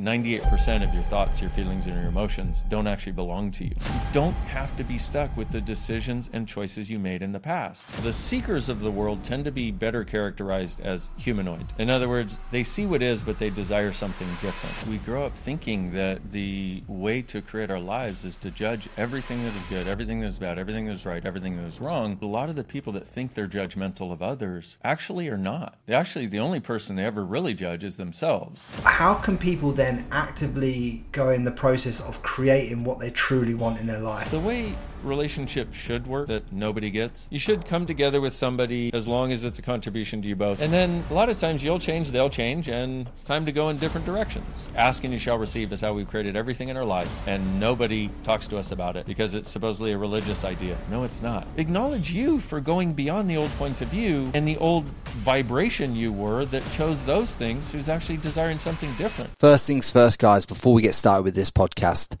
[0.00, 3.74] 98% of your thoughts, your feelings, and your emotions don't actually belong to you.
[3.74, 7.40] You don't have to be stuck with the decisions and choices you made in the
[7.40, 7.88] past.
[8.04, 11.66] The seekers of the world tend to be better characterized as humanoid.
[11.78, 14.88] In other words, they see what is, but they desire something different.
[14.88, 19.42] We grow up thinking that the way to create our lives is to judge everything
[19.42, 22.16] that is good, everything that is bad, everything that is right, everything that is wrong.
[22.22, 25.76] A lot of the people that think they're judgmental of others actually are not.
[25.86, 28.70] They actually, the only person they ever really judge is themselves.
[28.84, 33.80] How can people then actively go in the process of creating what they truly want
[33.80, 34.30] in their life?
[34.30, 37.28] The way relationships should work that nobody gets.
[37.30, 40.60] You should come together with somebody as long as it's a contribution to you both.
[40.60, 43.68] And then a lot of times you'll change, they'll change, and it's time to go
[43.68, 44.66] in different directions.
[44.74, 48.10] Ask and you shall receive is how we've created everything in our lives, and nobody
[48.22, 50.76] talks to us about it because it's supposedly a religious idea.
[50.90, 51.46] No, it's not.
[51.56, 54.84] Acknowledge you for going beyond the old points of view and the old
[55.18, 59.30] vibration you were that chose those things who's actually desiring something different.
[59.38, 62.16] First things first, guys, before we get started with this podcast,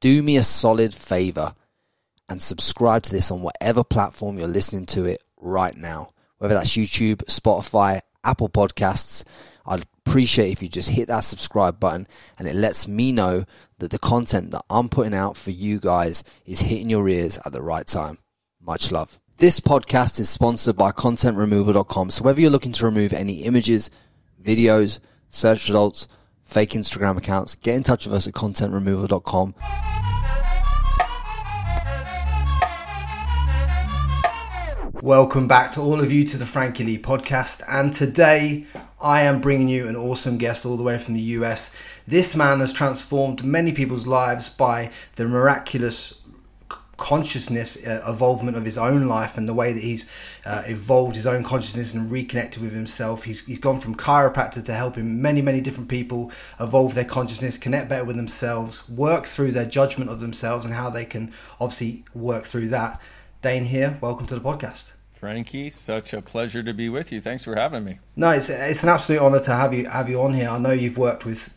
[0.00, 1.54] do me a solid favor
[2.32, 6.70] and subscribe to this on whatever platform you're listening to it right now, whether that's
[6.70, 9.22] YouTube, Spotify, Apple Podcasts.
[9.66, 12.06] I'd appreciate if you just hit that subscribe button
[12.38, 13.44] and it lets me know
[13.78, 17.52] that the content that I'm putting out for you guys is hitting your ears at
[17.52, 18.16] the right time.
[18.60, 19.20] Much love.
[19.36, 22.10] This podcast is sponsored by contentremoval.com.
[22.10, 23.90] So whether you're looking to remove any images,
[24.42, 26.08] videos, search results,
[26.44, 29.54] fake Instagram accounts, get in touch with us at contentremoval.com.
[35.02, 37.60] Welcome back to all of you to the Frankie Lee podcast.
[37.68, 38.68] And today
[39.00, 41.74] I am bringing you an awesome guest all the way from the US.
[42.06, 46.20] This man has transformed many people's lives by the miraculous
[46.98, 50.08] consciousness uh, evolvement of his own life and the way that he's
[50.46, 53.24] uh, evolved his own consciousness and reconnected with himself.
[53.24, 57.88] He's, he's gone from chiropractor to helping many, many different people evolve their consciousness, connect
[57.88, 62.44] better with themselves, work through their judgment of themselves and how they can obviously work
[62.44, 63.00] through that.
[63.42, 64.92] Dain Heer, welcome to the podcast.
[65.14, 67.20] Frankie, such a pleasure to be with you.
[67.20, 67.98] Thanks for having me.
[68.14, 70.48] No, it's, it's an absolute honor to have you have you on here.
[70.48, 71.52] I know you've worked with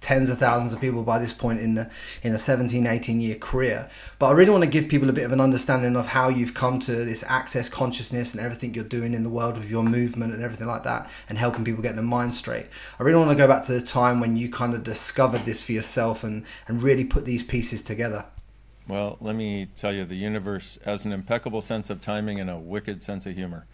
[0.00, 1.88] tens of thousands of people by this point in the,
[2.24, 3.90] in a 17 18 year career
[4.20, 6.54] but i really want to give people a bit of an understanding of how you've
[6.54, 10.32] come to this access consciousness and everything you're doing in the world with your movement
[10.32, 12.66] and everything like that and helping people get their mind straight
[13.00, 15.60] i really want to go back to the time when you kind of discovered this
[15.60, 18.24] for yourself and and really put these pieces together
[18.88, 22.56] well, let me tell you, the universe has an impeccable sense of timing and a
[22.56, 23.66] wicked sense of humor.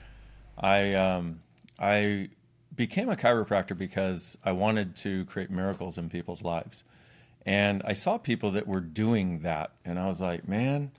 [0.58, 1.40] I um,
[1.78, 2.30] I
[2.74, 6.82] became a chiropractor because I wanted to create miracles in people's lives,
[7.46, 10.90] and I saw people that were doing that, and I was like, man,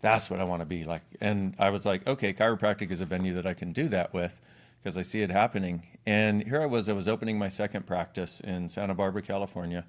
[0.00, 1.02] that's what I want to be like.
[1.20, 4.40] And I was like, okay, chiropractic is a venue that I can do that with
[4.82, 5.82] because I see it happening.
[6.04, 9.86] And here I was, I was opening my second practice in Santa Barbara, California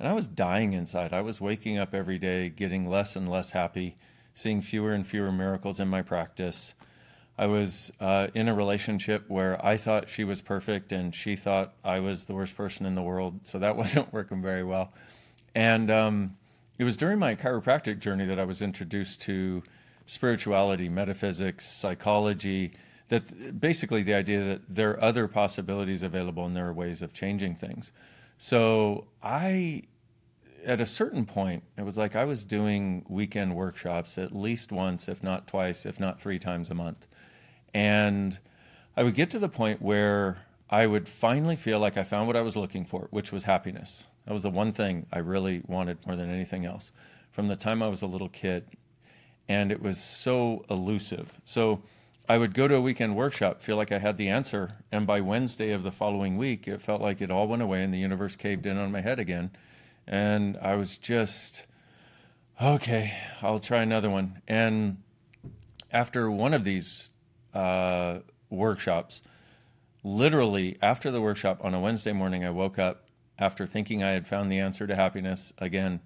[0.00, 1.12] and I was dying inside.
[1.12, 3.96] I was waking up every day, getting less and less happy,
[4.34, 6.72] seeing fewer and fewer miracles in my practice.
[7.36, 11.74] I was uh, in a relationship where I thought she was perfect and she thought
[11.84, 13.40] I was the worst person in the world.
[13.42, 14.90] So that wasn't working very well.
[15.54, 16.36] And um,
[16.78, 19.62] it was during my chiropractic journey that I was introduced to
[20.06, 22.72] spirituality, metaphysics, psychology,
[23.10, 27.12] that basically the idea that there are other possibilities available and there are ways of
[27.12, 27.92] changing things.
[28.38, 29.82] So I,
[30.64, 35.08] at a certain point, it was like I was doing weekend workshops at least once,
[35.08, 37.06] if not twice, if not three times a month.
[37.72, 38.38] And
[38.96, 40.38] I would get to the point where
[40.68, 44.06] I would finally feel like I found what I was looking for, which was happiness.
[44.26, 46.92] That was the one thing I really wanted more than anything else
[47.30, 48.64] from the time I was a little kid.
[49.48, 51.40] And it was so elusive.
[51.44, 51.82] So
[52.28, 55.20] I would go to a weekend workshop, feel like I had the answer, and by
[55.20, 58.36] Wednesday of the following week, it felt like it all went away and the universe
[58.36, 59.50] caved in on my head again.
[60.06, 61.66] And I was just,
[62.60, 64.42] okay, I'll try another one.
[64.48, 64.98] And
[65.90, 67.10] after one of these
[67.54, 69.22] uh, workshops,
[70.02, 73.06] literally after the workshop on a Wednesday morning, I woke up
[73.38, 76.00] after thinking I had found the answer to happiness again.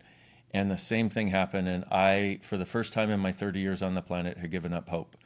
[0.53, 1.69] And the same thing happened.
[1.69, 4.73] And I, for the first time in my 30 years on the planet, had given
[4.73, 5.17] up hope.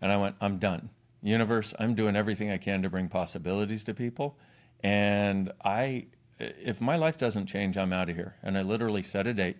[0.00, 0.90] And I went, I'm done.
[1.22, 4.36] Universe, I'm doing everything I can to bring possibilities to people.
[4.82, 6.06] And I,
[6.38, 8.36] if my life doesn't change, I'm out of here.
[8.42, 9.56] And I literally set a date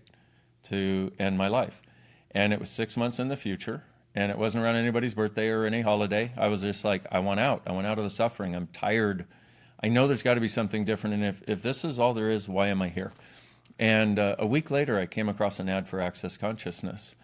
[0.65, 1.83] to end my life.
[2.31, 3.85] And it was six months in the future.
[4.15, 6.33] And it wasn't around anybody's birthday or any holiday.
[6.37, 7.63] I was just like, I want out.
[7.67, 8.55] I want out of the suffering.
[8.55, 9.27] I'm tired.
[9.83, 11.15] I know there's got to be something different.
[11.15, 13.13] And if, if this is all there is, why am I here?
[13.79, 17.15] And uh, a week later, I came across an ad for Access Consciousness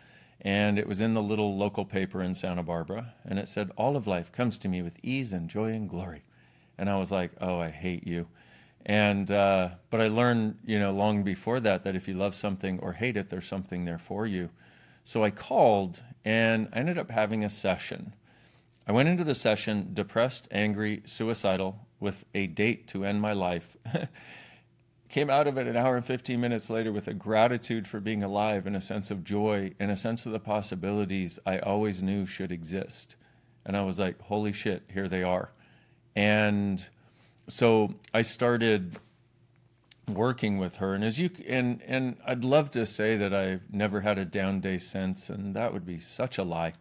[0.40, 3.96] and it was in the little local paper in Santa Barbara, and it said, All
[3.96, 6.22] of life comes to me with ease and joy and glory.
[6.76, 8.28] And I was like, Oh, I hate you.
[8.88, 12.80] And uh, but I learned, you know, long before that, that if you love something
[12.80, 14.48] or hate it, there's something there for you.
[15.04, 18.14] So I called and I ended up having a session.
[18.86, 23.76] I went into the session depressed, angry, suicidal, with a date to end my life.
[25.10, 28.22] Came out of it an hour and 15 minutes later with a gratitude for being
[28.22, 32.24] alive and a sense of joy and a sense of the possibilities I always knew
[32.24, 33.16] should exist.
[33.66, 35.52] And I was like, holy shit, here they are.
[36.16, 36.86] And
[37.48, 38.98] so I started
[40.06, 44.00] working with her and as you and and I'd love to say that I've never
[44.00, 46.74] had a down day since and that would be such a lie.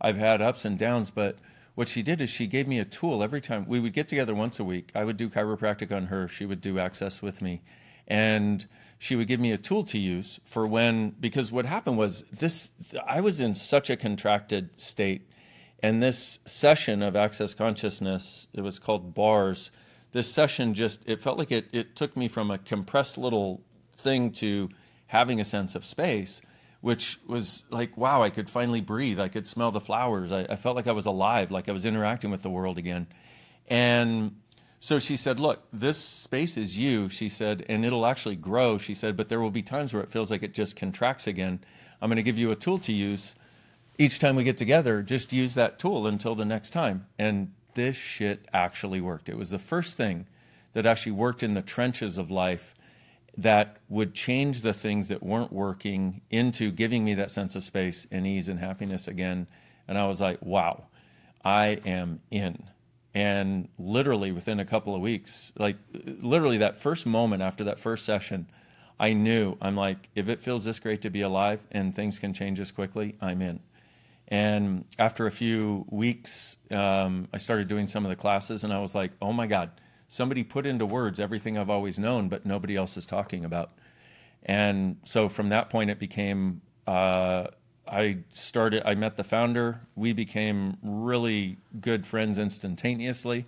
[0.00, 1.38] I've had ups and downs but
[1.74, 4.34] what she did is she gave me a tool every time we would get together
[4.34, 4.92] once a week.
[4.94, 7.62] I would do chiropractic on her, she would do access with me.
[8.06, 8.66] And
[8.98, 12.72] she would give me a tool to use for when because what happened was this
[13.06, 15.28] I was in such a contracted state
[15.82, 19.70] and this session of access consciousness, it was called bars
[20.14, 23.60] this session just it felt like it it took me from a compressed little
[23.98, 24.70] thing to
[25.08, 26.40] having a sense of space
[26.80, 29.20] which was like wow i could finally breathe.
[29.20, 30.32] I could smell the flowers.
[30.32, 33.06] I, I, felt like i was alive like i was interacting with the world again.
[33.68, 34.36] And
[34.78, 38.94] so she said look this space is you she said and it'll actually grow she
[38.94, 41.58] said but there will be times where it feels like it just contracts again.
[42.00, 43.34] I'm going to give you a tool to use.
[43.98, 47.06] Each time we get together just use that tool until the next time.
[47.18, 49.28] And this shit actually worked.
[49.28, 50.26] It was the first thing
[50.72, 52.74] that actually worked in the trenches of life
[53.36, 58.06] that would change the things that weren't working into giving me that sense of space
[58.10, 59.46] and ease and happiness again.
[59.88, 60.84] And I was like, wow,
[61.44, 62.62] I am in.
[63.12, 68.04] And literally within a couple of weeks, like literally that first moment after that first
[68.04, 68.48] session,
[68.98, 72.32] I knew I'm like, if it feels this great to be alive and things can
[72.32, 73.60] change this quickly, I'm in.
[74.28, 78.80] And after a few weeks, um, I started doing some of the classes, and I
[78.80, 79.70] was like, oh my God,
[80.08, 83.72] somebody put into words everything I've always known, but nobody else is talking about.
[84.44, 87.48] And so from that point, it became uh,
[87.86, 89.80] I started, I met the founder.
[89.94, 93.46] We became really good friends instantaneously.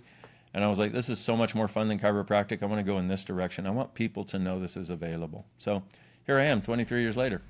[0.53, 2.63] And I was like, this is so much more fun than chiropractic.
[2.63, 3.67] I want to go in this direction.
[3.67, 5.45] I want people to know this is available.
[5.57, 5.83] So
[6.25, 7.41] here I am 23 years later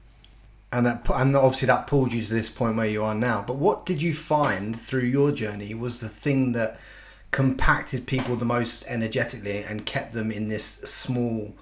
[0.78, 3.44] and that and obviously that pulled you to this point where you are now.
[3.46, 6.80] But what did you find through your journey was the thing that
[7.32, 11.56] compacted people the most energetically and kept them in this small,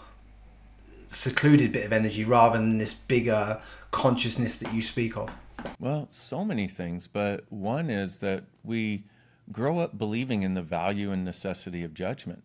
[1.12, 5.34] secluded bit of energy rather than this bigger consciousness that you speak of?
[5.80, 9.06] Well, so many things, but one is that we
[9.54, 12.44] grow up believing in the value and necessity of judgment.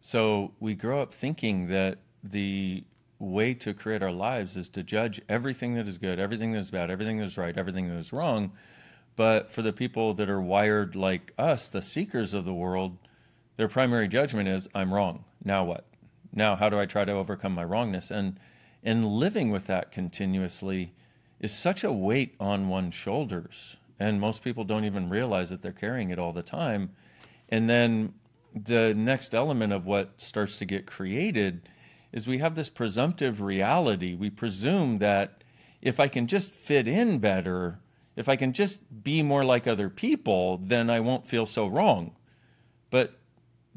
[0.00, 2.84] So we grow up thinking that the
[3.24, 6.70] way to create our lives is to judge everything that is good, everything that is
[6.70, 8.52] bad, everything that is right, everything that is wrong.
[9.16, 12.98] But for the people that are wired like us, the seekers of the world,
[13.56, 15.24] their primary judgment is I'm wrong.
[15.44, 15.84] Now what?
[16.32, 18.10] Now how do I try to overcome my wrongness?
[18.10, 18.38] And
[18.82, 20.92] and living with that continuously
[21.40, 23.76] is such a weight on one's shoulders.
[23.98, 26.90] And most people don't even realize that they're carrying it all the time.
[27.48, 28.14] And then
[28.54, 31.68] the next element of what starts to get created
[32.14, 34.14] is we have this presumptive reality.
[34.14, 35.42] We presume that
[35.82, 37.80] if I can just fit in better,
[38.14, 42.14] if I can just be more like other people, then I won't feel so wrong.
[42.88, 43.18] But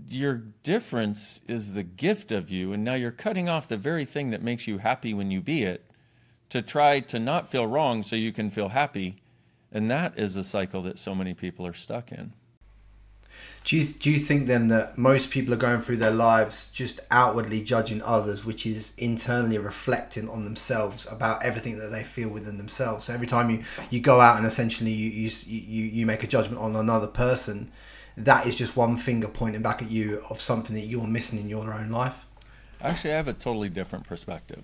[0.08, 4.30] your difference is the gift of you, and now you're cutting off the very thing
[4.30, 5.90] that makes you happy when you be it
[6.50, 9.18] to try to not feel wrong so you can feel happy.
[9.72, 12.34] And that is a cycle that so many people are stuck in.
[13.68, 17.02] Do you, do you think then that most people are going through their lives just
[17.12, 22.58] outwardly judging others, which is internally reflecting on themselves about everything that they feel within
[22.58, 23.08] themselves?
[23.08, 26.62] So every time you, you go out and essentially you, you, you, make a judgment
[26.62, 27.70] on another person,
[28.16, 31.50] that is just one finger pointing back at you of something that you're missing in
[31.50, 32.16] your own life?
[32.80, 34.64] Actually, I have a totally different perspective.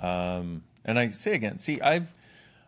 [0.00, 2.12] Um, and I say again, see, I've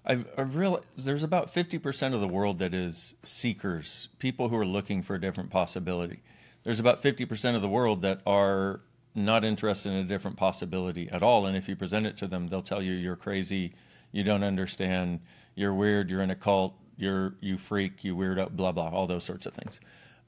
[0.04, 4.66] I've, I've realized there's about 50% of the world that is seekers, people who are
[4.66, 6.22] looking for a different possibility.
[6.64, 8.80] There's about 50% of the world that are
[9.14, 11.46] not interested in a different possibility at all.
[11.46, 13.74] And if you present it to them, they'll tell you you're crazy,
[14.10, 15.20] you don't understand,
[15.54, 19.24] you're weird, you're in a cult, you're you freak, you weirdo, blah blah, all those
[19.24, 19.80] sorts of things.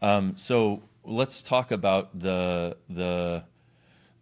[0.02, 3.44] Um, so let's talk about the the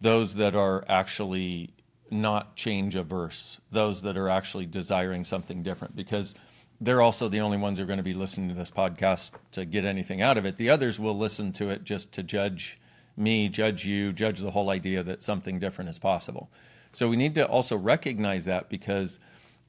[0.01, 1.75] those that are actually
[2.13, 6.35] not change averse, those that are actually desiring something different, because
[6.81, 9.65] they're also the only ones who are going to be listening to this podcast to
[9.65, 10.57] get anything out of it.
[10.57, 12.79] The others will listen to it just to judge
[13.17, 16.51] me, judge you, judge the whole idea that something different is possible.
[16.93, 19.19] So we need to also recognize that because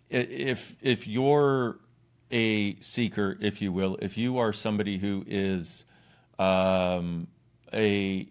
[0.10, 1.78] if if you're
[2.32, 5.86] a seeker, if you will, if you are somebody who is
[6.40, 7.28] um,
[7.74, 8.28] a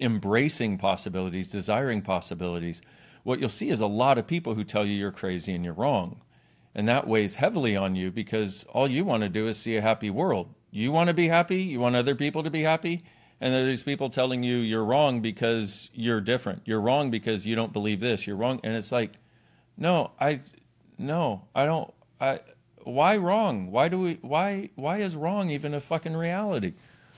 [0.00, 2.82] embracing possibilities, desiring possibilities,
[3.22, 5.74] what you'll see is a lot of people who tell you you're crazy and you're
[5.74, 6.20] wrong.
[6.74, 9.82] And that weighs heavily on you because all you want to do is see a
[9.82, 10.54] happy world.
[10.70, 13.02] You want to be happy, you want other people to be happy,
[13.40, 16.62] and there are these people telling you you're wrong because you're different.
[16.64, 18.26] You're wrong because you don't believe this.
[18.26, 18.60] You're wrong.
[18.64, 19.12] And it's like,
[19.76, 20.40] no, I
[20.98, 22.40] no, I don't I
[22.82, 23.70] why wrong?
[23.70, 26.74] Why do we why why is wrong even a fucking reality?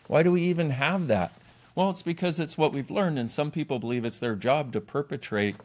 [0.06, 1.32] Why do we even have that?
[1.74, 4.80] Well, it's because it's what we've learned, and some people believe it's their job to
[4.80, 5.56] perpetrate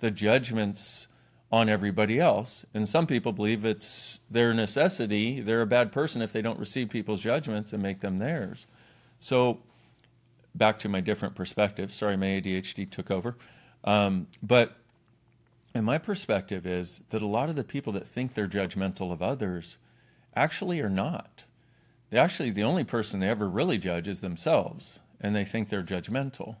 [0.00, 1.08] the judgments
[1.50, 2.64] on everybody else.
[2.74, 5.40] And some people believe it's their necessity.
[5.40, 8.66] They're a bad person if they don't receive people's judgments and make them theirs.
[9.20, 9.60] So,
[10.54, 11.92] back to my different perspective.
[11.92, 13.36] Sorry, my ADHD took over.
[13.84, 14.76] Um, but
[15.74, 19.22] and my perspective is that a lot of the people that think they're judgmental of
[19.22, 19.78] others
[20.34, 21.44] actually are not.
[22.10, 25.82] They actually, the only person they ever really judge is themselves, and they think they're
[25.82, 26.56] judgmental.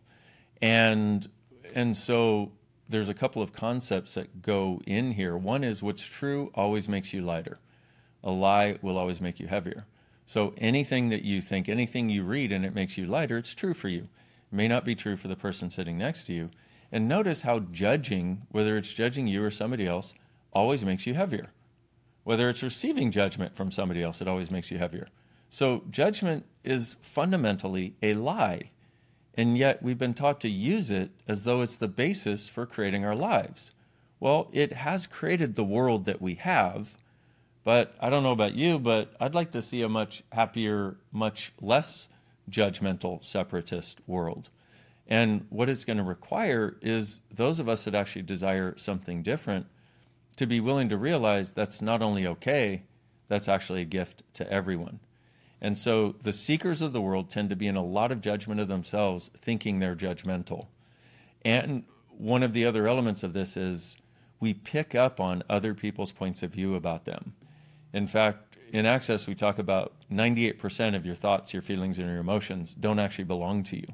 [0.60, 1.28] And,
[1.74, 2.52] and so
[2.88, 5.36] there's a couple of concepts that go in here.
[5.36, 7.58] One is what's true always makes you lighter,
[8.24, 9.86] a lie will always make you heavier.
[10.26, 13.74] So anything that you think, anything you read, and it makes you lighter, it's true
[13.74, 14.02] for you.
[14.02, 16.50] It may not be true for the person sitting next to you
[16.90, 20.14] and notice how judging, whether it's judging you or somebody else,
[20.52, 21.52] always makes you heavier.
[22.24, 25.08] Whether it's receiving judgment from somebody else, it always makes you heavier.
[25.50, 28.70] So, judgment is fundamentally a lie.
[29.38, 33.04] And yet, we've been taught to use it as though it's the basis for creating
[33.04, 33.70] our lives.
[34.18, 36.96] Well, it has created the world that we have.
[37.62, 41.52] But I don't know about you, but I'd like to see a much happier, much
[41.60, 42.08] less
[42.50, 44.50] judgmental separatist world.
[45.06, 49.66] And what it's going to require is those of us that actually desire something different
[50.36, 52.82] to be willing to realize that's not only okay,
[53.28, 54.98] that's actually a gift to everyone.
[55.60, 58.60] And so the seekers of the world tend to be in a lot of judgment
[58.60, 60.66] of themselves, thinking they're judgmental.
[61.44, 63.96] And one of the other elements of this is
[64.40, 67.34] we pick up on other people's points of view about them.
[67.92, 72.18] In fact, in Access, we talk about 98% of your thoughts, your feelings, and your
[72.18, 73.86] emotions don't actually belong to you.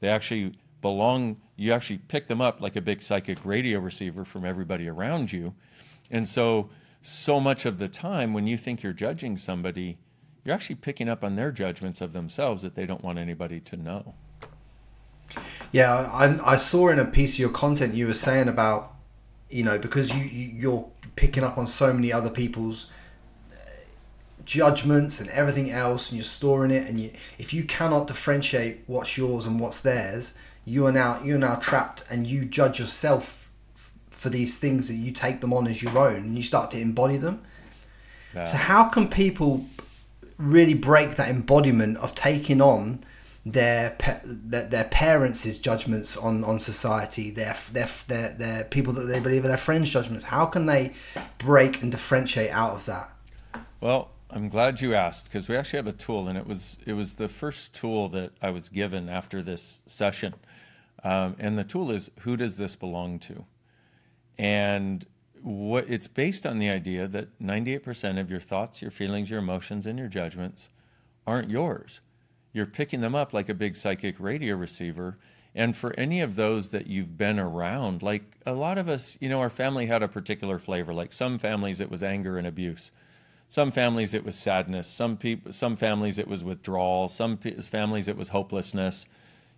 [0.00, 4.44] They actually belong, you actually pick them up like a big psychic radio receiver from
[4.44, 5.54] everybody around you.
[6.10, 6.68] And so,
[7.00, 9.98] so much of the time when you think you're judging somebody,
[10.44, 13.76] you're actually picking up on their judgments of themselves that they don't want anybody to
[13.76, 14.14] know.
[15.70, 18.94] Yeah, I, I saw in a piece of your content you were saying about,
[19.48, 22.90] you know, because you, you you're picking up on so many other people's
[23.50, 23.54] uh,
[24.44, 29.16] judgments and everything else and you're storing it and you if you cannot differentiate what's
[29.16, 30.34] yours and what's theirs
[30.64, 33.50] you are now you're now trapped and you judge yourself
[34.10, 36.78] for these things that you take them on as your own and you start to
[36.78, 37.42] embody them
[38.34, 38.44] yeah.
[38.44, 39.66] so how can people
[40.42, 43.00] really break that embodiment of taking on
[43.44, 49.20] their their, their parents' judgments on, on society, their, their their their people that they
[49.20, 50.26] believe are their friends' judgments.
[50.26, 50.94] How can they
[51.38, 53.10] break and differentiate out of that?
[53.80, 56.92] Well, I'm glad you asked because we actually have a tool, and it was it
[56.92, 60.34] was the first tool that I was given after this session.
[61.04, 63.44] Um, and the tool is who does this belong to?
[64.38, 65.04] And
[65.42, 69.86] what it's based on the idea that 98% of your thoughts, your feelings, your emotions,
[69.86, 70.68] and your judgments
[71.26, 72.00] aren't yours.
[72.52, 75.18] You're picking them up like a big psychic radio receiver.
[75.54, 79.28] And for any of those that you've been around, like a lot of us, you
[79.28, 80.94] know, our family had a particular flavor.
[80.94, 82.92] Like some families, it was anger and abuse
[83.52, 88.16] some families it was sadness some people some families it was withdrawal some families it
[88.16, 89.04] was hopelessness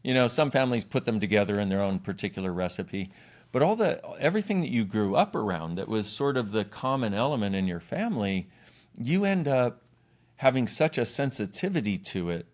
[0.02, 3.08] you know some families put them together in their own particular recipe
[3.54, 7.14] but all the everything that you grew up around that was sort of the common
[7.14, 8.48] element in your family
[8.98, 9.82] you end up
[10.36, 12.46] having such a sensitivity to it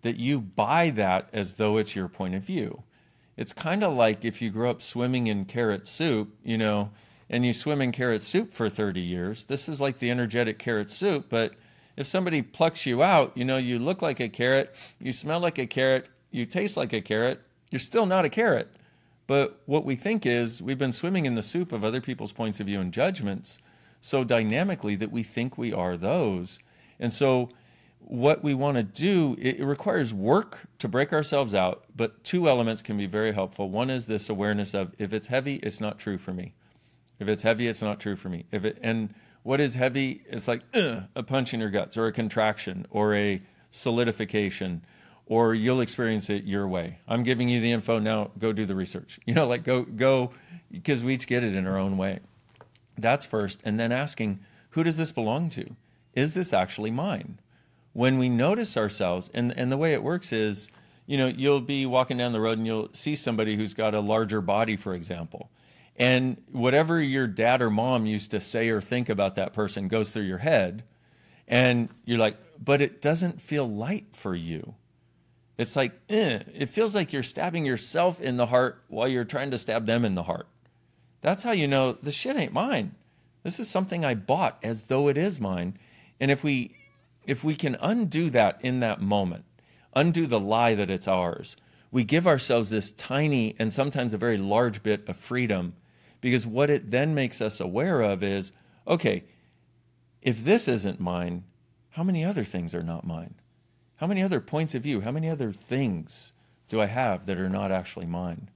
[0.00, 2.82] that you buy that as though it's your point of view
[3.36, 6.90] it's kind of like if you grew up swimming in carrot soup you know
[7.28, 10.90] and you swim in carrot soup for 30 years, this is like the energetic carrot
[10.90, 11.26] soup.
[11.28, 11.54] But
[11.96, 15.58] if somebody plucks you out, you know, you look like a carrot, you smell like
[15.58, 18.70] a carrot, you taste like a carrot, you're still not a carrot.
[19.26, 22.60] But what we think is we've been swimming in the soup of other people's points
[22.60, 23.58] of view and judgments
[24.00, 26.60] so dynamically that we think we are those.
[27.00, 27.50] And so
[27.98, 32.80] what we want to do it, requires work to break ourselves out but two elements
[32.80, 36.16] can be very helpful one is this awareness of if it's heavy it's not true
[36.16, 36.54] for me
[37.18, 38.44] if it's heavy, it's not true for me.
[38.50, 42.06] If it and what is heavy, it's like uh, a punch in your guts or
[42.06, 44.82] a contraction or a solidification
[45.26, 46.98] or you'll experience it your way.
[47.08, 49.18] I'm giving you the info now, go do the research.
[49.26, 50.30] You know, like go go
[50.70, 52.20] because we each get it in our own way.
[52.96, 54.40] That's first and then asking,
[54.70, 55.76] who does this belong to?
[56.14, 57.38] Is this actually mine?
[57.92, 60.70] When we notice ourselves and and the way it works is
[61.06, 64.00] you know, you'll be walking down the road and you'll see somebody who's got a
[64.00, 65.50] larger body, for example.
[65.96, 70.10] And whatever your dad or mom used to say or think about that person goes
[70.10, 70.82] through your head.
[71.48, 74.74] And you're like, but it doesn't feel light for you.
[75.58, 79.50] It's like, eh, it feels like you're stabbing yourself in the heart while you're trying
[79.52, 80.46] to stab them in the heart.
[81.22, 82.94] That's how you know the shit ain't mine.
[83.42, 85.78] This is something I bought as though it is mine.
[86.20, 86.76] And if we
[87.26, 89.44] if we can undo that in that moment,
[89.94, 91.56] undo the lie that it's ours,
[91.90, 95.74] we give ourselves this tiny and sometimes a very large bit of freedom
[96.20, 98.52] because what it then makes us aware of is
[98.86, 99.24] okay,
[100.22, 101.44] if this isn't mine,
[101.90, 103.34] how many other things are not mine?
[103.96, 106.32] How many other points of view, how many other things
[106.68, 108.50] do I have that are not actually mine?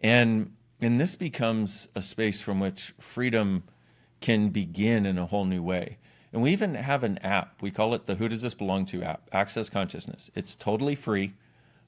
[0.00, 3.64] And and this becomes a space from which freedom
[4.20, 5.98] can begin in a whole new way.
[6.32, 7.62] And we even have an app.
[7.62, 10.30] We call it the Who Does This Belong to app, Access Consciousness.
[10.34, 11.34] It's totally free,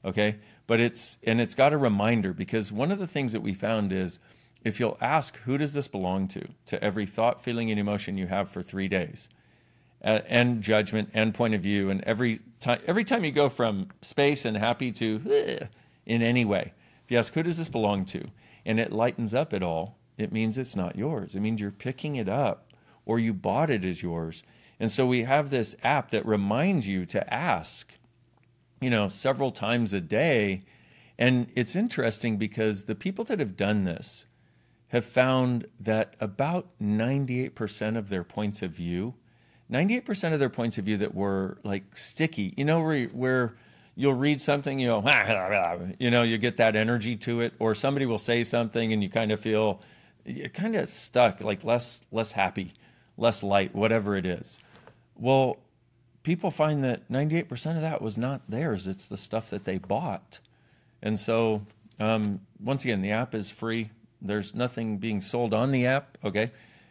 [0.04, 0.36] okay?
[0.66, 3.92] But it's, and it's got a reminder because one of the things that we found
[3.92, 4.18] is
[4.64, 6.48] if you'll ask, Who does this belong to?
[6.66, 9.28] to every thought, feeling, and emotion you have for three days,
[10.02, 14.44] and judgment and point of view, and every time, every time you go from space
[14.44, 15.66] and happy to eh,
[16.06, 16.72] in any way,
[17.04, 18.24] if you ask, Who does this belong to?
[18.64, 21.34] and it lightens up it all, it means it's not yours.
[21.34, 22.72] It means you're picking it up
[23.06, 24.44] or you bought it as yours.
[24.78, 27.92] And so we have this app that reminds you to ask,
[28.80, 30.62] you know, several times a day.
[31.18, 34.26] And it's interesting because the people that have done this
[34.88, 39.14] have found that about 98% of their points of view,
[39.70, 43.54] 98% of their points of view that were like sticky, you know, where, where
[43.94, 48.06] you'll read something, you know, you know, you get that energy to it, or somebody
[48.06, 49.80] will say something and you kind of feel
[50.24, 52.74] you kind of stuck, like less less happy
[53.20, 54.58] less light, whatever it is.
[55.14, 55.58] Well,
[56.22, 58.88] people find that 98% of that was not theirs.
[58.88, 60.40] It's the stuff that they bought.
[61.02, 61.66] And so,
[62.00, 63.90] um, once again, the app is free.
[64.22, 66.18] There's nothing being sold on the app.
[66.24, 66.50] Okay.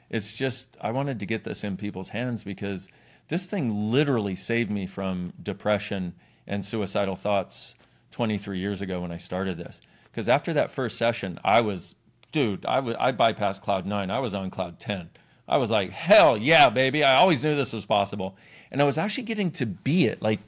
[0.10, 2.90] It's just, I wanted to get this in people's hands because
[3.28, 6.16] this thing literally saved me from depression
[6.48, 7.76] and suicidal thoughts
[8.12, 9.82] 23 years ago when I started this.
[10.06, 11.96] Because after that first session, I was,
[12.32, 14.10] dude, I, w- I bypassed cloud nine.
[14.10, 15.12] I was on cloud 10.
[15.48, 17.04] I was like, hell yeah, baby.
[17.04, 18.36] I always knew this was possible.
[18.72, 20.22] And I was actually getting to be it.
[20.22, 20.40] Like,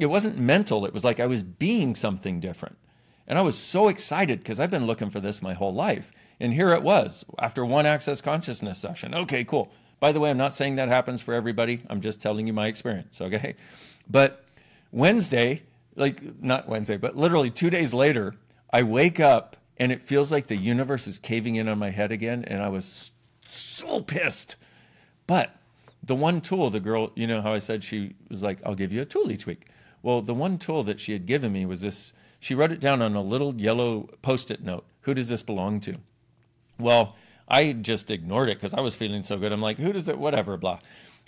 [0.00, 2.78] it wasn't mental, it was like I was being something different.
[3.26, 6.12] And I was so excited because I've been looking for this my whole life.
[6.42, 9.14] And here it was after one access consciousness session.
[9.14, 9.70] Okay, cool.
[10.00, 11.84] By the way, I'm not saying that happens for everybody.
[11.88, 13.54] I'm just telling you my experience, okay?
[14.10, 14.44] But
[14.90, 15.62] Wednesday,
[15.94, 18.34] like not Wednesday, but literally two days later,
[18.72, 22.10] I wake up and it feels like the universe is caving in on my head
[22.10, 22.44] again.
[22.44, 23.12] And I was
[23.48, 24.56] so pissed.
[25.28, 25.54] But
[26.02, 28.92] the one tool, the girl, you know how I said she was like, I'll give
[28.92, 29.68] you a tool each week.
[30.02, 32.12] Well, the one tool that she had given me was this.
[32.40, 34.84] She wrote it down on a little yellow post it note.
[35.02, 35.98] Who does this belong to?
[36.82, 37.16] Well,
[37.48, 39.52] I just ignored it because I was feeling so good.
[39.52, 40.18] I'm like, who does it?
[40.18, 40.80] Whatever, blah.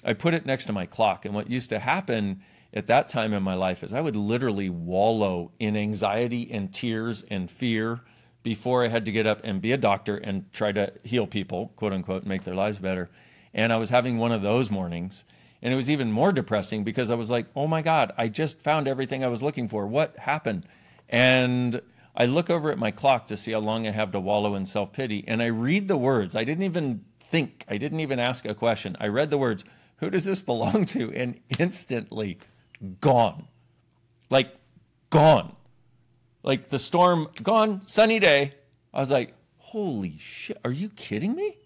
[0.05, 1.25] I put it next to my clock.
[1.25, 4.69] And what used to happen at that time in my life is I would literally
[4.69, 8.01] wallow in anxiety and tears and fear
[8.43, 11.73] before I had to get up and be a doctor and try to heal people,
[11.77, 13.11] quote unquote, make their lives better.
[13.55, 15.25] And I was having one of those mornings.
[15.63, 18.61] And it was even more depressing because I was like, oh my God, I just
[18.61, 19.87] found everything I was looking for.
[19.87, 20.67] What happened?
[21.09, 21.81] And
[22.15, 24.67] I look over at my clock to see how long I have to wallow in
[24.67, 25.25] self pity.
[25.27, 26.37] And I read the words.
[26.37, 28.97] I didn't even think, I didn't even ask a question.
[29.01, 29.65] I read the words,
[29.97, 31.13] who does this belong to?
[31.13, 32.39] And instantly
[33.01, 33.49] gone.
[34.31, 34.55] Like,
[35.11, 35.55] gone
[36.45, 38.55] like the storm gone, sunny day.
[38.93, 41.57] I was like, holy shit, are you kidding me?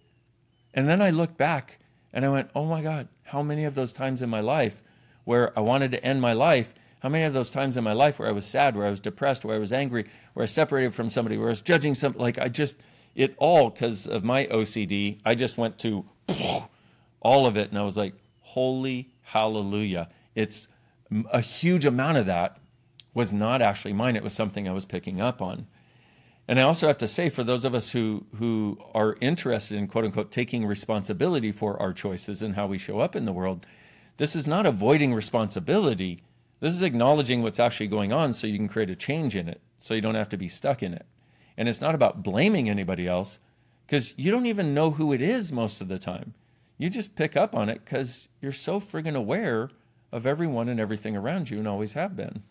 [0.73, 1.81] And then I looked back
[2.13, 4.83] and I went, oh my God, how many of those times in my life
[5.25, 8.19] where I wanted to end my life, how many of those times in my life
[8.19, 10.95] where I was sad, where I was depressed, where I was angry, where I separated
[10.95, 12.77] from somebody, where I was judging some, like I just,
[13.15, 16.05] it all, because of my OCD, I just went to
[17.21, 20.09] all of it and I was like, holy hallelujah.
[20.35, 20.69] It's
[21.31, 22.59] a huge amount of that
[23.15, 24.17] was not actually mine.
[24.17, 25.67] It was something I was picking up on.
[26.47, 29.87] And I also have to say, for those of us who, who are interested in
[29.87, 33.67] quote unquote taking responsibility for our choices and how we show up in the world,
[34.17, 36.23] this is not avoiding responsibility.
[36.61, 39.61] This is acknowledging what's actually going on so you can create a change in it,
[39.79, 41.07] so you don't have to be stuck in it.
[41.57, 43.39] And it's not about blaming anybody else
[43.87, 46.35] because you don't even know who it is most of the time.
[46.77, 49.71] You just pick up on it because you're so friggin' aware
[50.13, 52.43] of everyone and everything around you and always have been.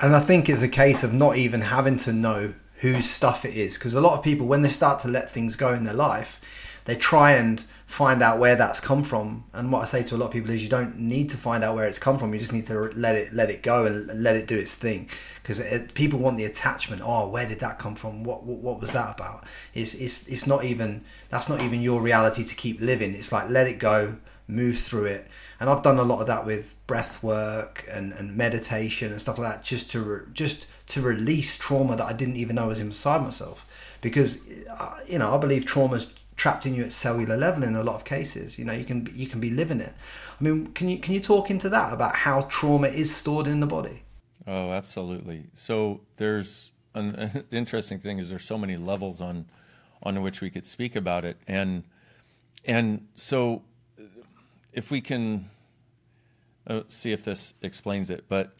[0.00, 3.54] And I think it's a case of not even having to know whose stuff it
[3.54, 3.74] is.
[3.74, 6.40] Because a lot of people, when they start to let things go in their life,
[6.84, 9.44] they try and find out where that's come from.
[9.52, 11.62] And what I say to a lot of people is, you don't need to find
[11.62, 12.32] out where it's come from.
[12.32, 15.10] You just need to let it let it go and let it do its thing.
[15.42, 15.60] Because
[15.92, 17.02] people want the attachment.
[17.04, 18.24] Oh, where did that come from?
[18.24, 19.44] What what, what was that about?
[19.74, 23.14] It's, it's it's not even that's not even your reality to keep living.
[23.14, 24.16] It's like let it go,
[24.48, 25.28] move through it.
[25.60, 29.38] And I've done a lot of that with breath work and, and meditation and stuff
[29.38, 32.80] like that, just to re, just to release trauma that I didn't even know was
[32.80, 33.66] inside myself.
[34.00, 37.84] Because uh, you know I believe trauma's trapped in you at cellular level in a
[37.84, 38.58] lot of cases.
[38.58, 39.94] You know, you can you can be living it.
[40.40, 43.60] I mean, can you can you talk into that about how trauma is stored in
[43.60, 44.02] the body?
[44.44, 45.44] Oh, absolutely.
[45.54, 49.46] So there's an the interesting thing is there's so many levels on
[50.02, 51.84] on which we could speak about it, and
[52.64, 53.62] and so
[54.72, 55.48] if we can
[56.66, 58.56] uh, see if this explains it, but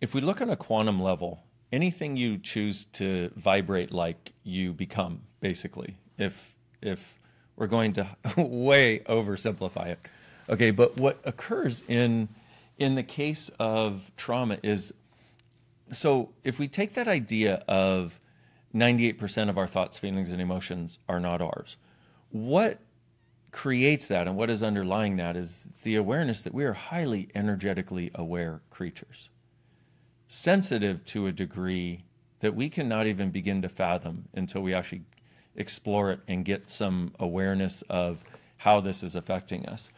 [0.00, 5.20] if we look on a quantum level, anything you choose to vibrate like you become
[5.40, 5.96] basically.
[6.18, 7.19] If if
[7.60, 10.00] we're going to way oversimplify it.
[10.48, 12.28] Okay, but what occurs in
[12.78, 14.94] in the case of trauma is
[15.92, 18.18] so if we take that idea of
[18.74, 21.76] 98% of our thoughts, feelings, and emotions are not ours,
[22.30, 22.78] what
[23.50, 28.10] creates that and what is underlying that is the awareness that we are highly energetically
[28.14, 29.28] aware creatures,
[30.28, 32.04] sensitive to a degree
[32.38, 35.02] that we cannot even begin to fathom until we actually
[35.56, 38.22] explore it and get some awareness of
[38.58, 39.90] how this is affecting us.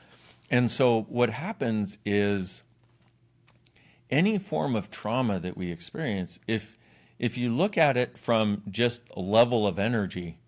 [0.51, 2.63] And so, what happens is
[4.11, 6.77] any form of trauma that we experience, if
[7.19, 10.39] if you look at it from just a level of energy,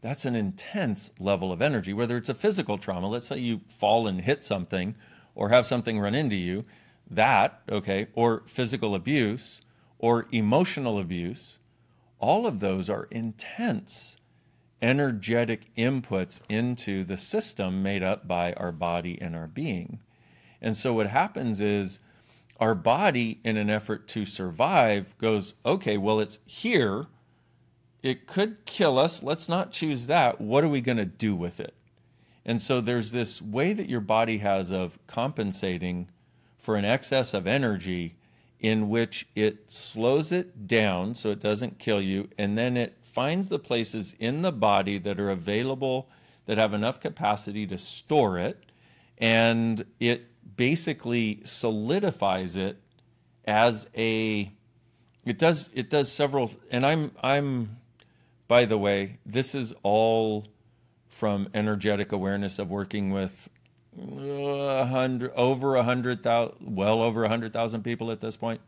[0.00, 1.92] that's an intense level of energy.
[1.92, 4.96] Whether it's a physical trauma, let's say you fall and hit something,
[5.34, 6.64] or have something run into you,
[7.10, 9.62] that okay, or physical abuse,
[9.98, 11.58] or emotional abuse,
[12.18, 14.16] all of those are intense
[14.82, 20.00] energetic inputs into the system made up by our body and our being.
[20.60, 22.00] And so what happens is
[22.60, 27.06] our body, in an effort to survive, goes, okay, well, it's here.
[28.02, 29.22] It could kill us.
[29.22, 30.40] Let's not choose that.
[30.40, 31.74] What are we going to do with it?
[32.44, 36.08] And so there's this way that your body has of compensating
[36.58, 38.16] for an excess of energy
[38.60, 43.48] in which it slows it down so it doesn't kill you, and then it finds
[43.48, 46.08] the places in the body that are available
[46.46, 48.66] that have enough capacity to store it,
[49.18, 52.80] and it basically solidifies it
[53.46, 54.52] as a
[55.24, 57.76] it does it does several and i'm i'm
[58.46, 60.46] by the way this is all
[61.08, 63.48] from energetic awareness of working with
[63.96, 68.60] a hundred over a hundred thousand well over a hundred thousand people at this point.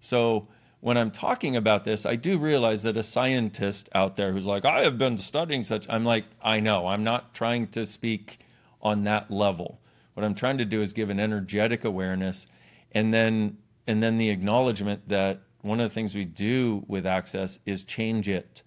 [0.00, 0.48] So
[0.84, 4.66] when I'm talking about this, I do realize that a scientist out there who's like,
[4.66, 8.40] I have been studying such, I'm like, I know, I'm not trying to speak
[8.82, 9.80] on that level.
[10.12, 12.48] What I'm trying to do is give an energetic awareness
[12.92, 17.58] and then and then the acknowledgement that one of the things we do with access
[17.64, 18.60] is change it.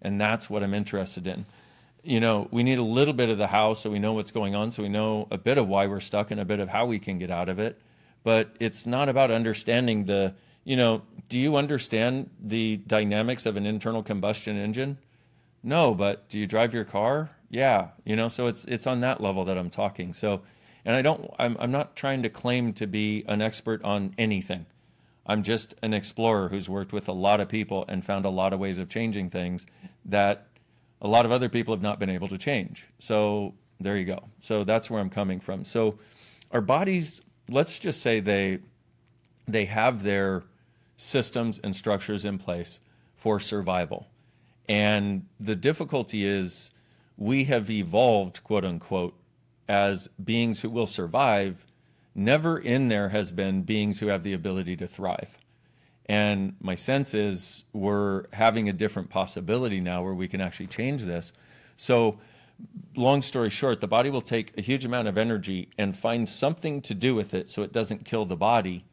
[0.00, 1.44] And that's what I'm interested in.
[2.04, 4.54] You know, we need a little bit of the house so we know what's going
[4.54, 6.86] on, so we know a bit of why we're stuck and a bit of how
[6.86, 7.80] we can get out of it.
[8.22, 13.66] But it's not about understanding the you know, do you understand the dynamics of an
[13.66, 14.98] internal combustion engine?
[15.62, 17.30] No, but do you drive your car?
[17.48, 20.12] Yeah, you know, so it's it's on that level that I'm talking.
[20.12, 20.42] So,
[20.84, 24.66] and I don't I'm I'm not trying to claim to be an expert on anything.
[25.26, 28.52] I'm just an explorer who's worked with a lot of people and found a lot
[28.52, 29.66] of ways of changing things
[30.04, 30.48] that
[31.00, 32.86] a lot of other people have not been able to change.
[32.98, 34.22] So, there you go.
[34.40, 35.64] So that's where I'm coming from.
[35.64, 35.98] So,
[36.50, 38.58] our bodies, let's just say they
[39.48, 40.42] they have their
[40.96, 42.80] systems and structures in place
[43.16, 44.06] for survival.
[44.68, 46.72] And the difficulty is
[47.16, 49.14] we have evolved, quote unquote,
[49.68, 51.66] as beings who will survive.
[52.14, 55.38] Never in there has been beings who have the ability to thrive.
[56.06, 61.04] And my sense is we're having a different possibility now where we can actually change
[61.04, 61.32] this.
[61.76, 62.18] So,
[62.94, 66.82] long story short, the body will take a huge amount of energy and find something
[66.82, 68.84] to do with it so it doesn't kill the body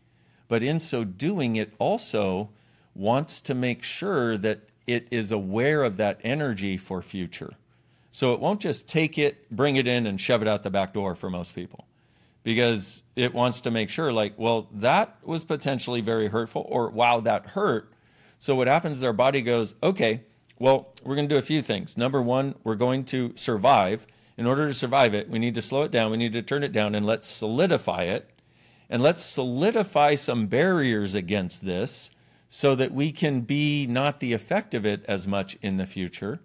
[0.52, 2.50] but in so doing, it also
[2.94, 7.54] wants to make sure that it is aware of that energy for future.
[8.12, 10.94] So it won't just take it, bring it in, and shove it out the back
[10.94, 11.86] door for most people
[12.44, 17.22] because it wants to make sure, like, well, that was potentially very hurtful, or wow,
[17.22, 17.94] that hurt.
[18.38, 20.20] So what happens is our body goes, okay,
[20.60, 21.96] well, we're going to do a few things.
[21.96, 24.06] Number one, we're going to survive.
[24.36, 26.62] In order to survive it, we need to slow it down, we need to turn
[26.62, 28.30] it down, and let's solidify it
[28.92, 32.12] and let's solidify some barriers against this
[32.50, 36.42] so that we can be not the effect of it as much in the future,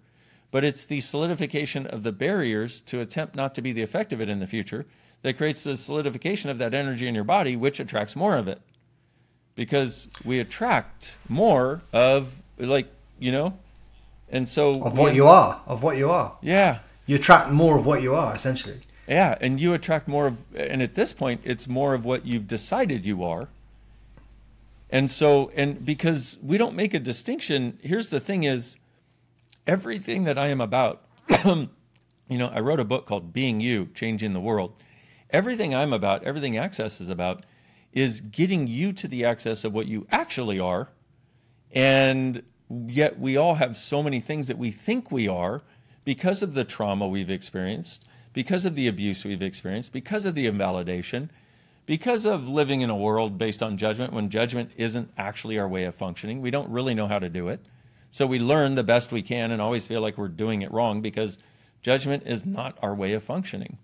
[0.53, 4.21] but it's the solidification of the barriers to attempt not to be the effect of
[4.21, 4.87] it in the future
[5.23, 8.61] that creates the solidification of that energy in your body, which attracts more of it.
[9.57, 12.87] Because we attract more of, like,
[13.19, 13.59] you know,
[14.31, 16.37] and so of what you are, of what you are.
[16.43, 16.79] Yeah.
[17.07, 18.81] You attract more of what you are, essentially.
[19.07, 22.49] Yeah, and you attract more of, and at this point, it's more of what you've
[22.49, 23.49] decided you are.
[24.91, 28.77] And so, and because we don't make a distinction, here's the thing is
[29.67, 31.03] everything that I am about,
[31.45, 31.69] you
[32.31, 34.73] know, I wrote a book called Being You, Changing the World.
[35.31, 37.45] Everything I'm about, everything Access is about,
[37.93, 40.89] is getting you to the access of what you actually are.
[41.73, 45.63] And yet we all have so many things that we think we are
[46.05, 48.05] because of the trauma we've experienced,
[48.37, 51.31] because of the abuse we've experienced, because of the invalidation,
[51.87, 55.85] because of living in a world based on judgment when judgment isn't actually our way
[55.85, 56.43] of functioning.
[56.43, 57.65] We don't really know how to do it.
[58.11, 61.01] So we learn the best we can and always feel like we're doing it wrong
[61.01, 61.39] because
[61.81, 63.79] judgment is not our way of functioning.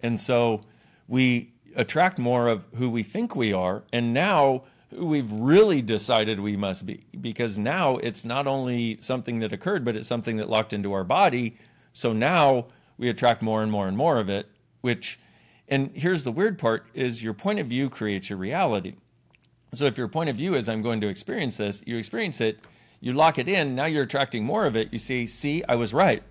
[0.00, 0.60] And so
[1.08, 3.82] we attract more of who we think we are.
[3.92, 9.40] And now who we've really decided we must be because now it's not only something
[9.40, 11.56] that occurred but it's something that locked into our body
[11.92, 12.66] so now
[13.00, 14.46] we attract more and more and more of it
[14.82, 15.18] which
[15.66, 18.94] and here's the weird part is your point of view creates your reality.
[19.72, 22.58] So if your point of view is i'm going to experience this you experience it
[23.00, 25.92] you lock it in now you're attracting more of it you see see i was
[25.92, 26.22] right.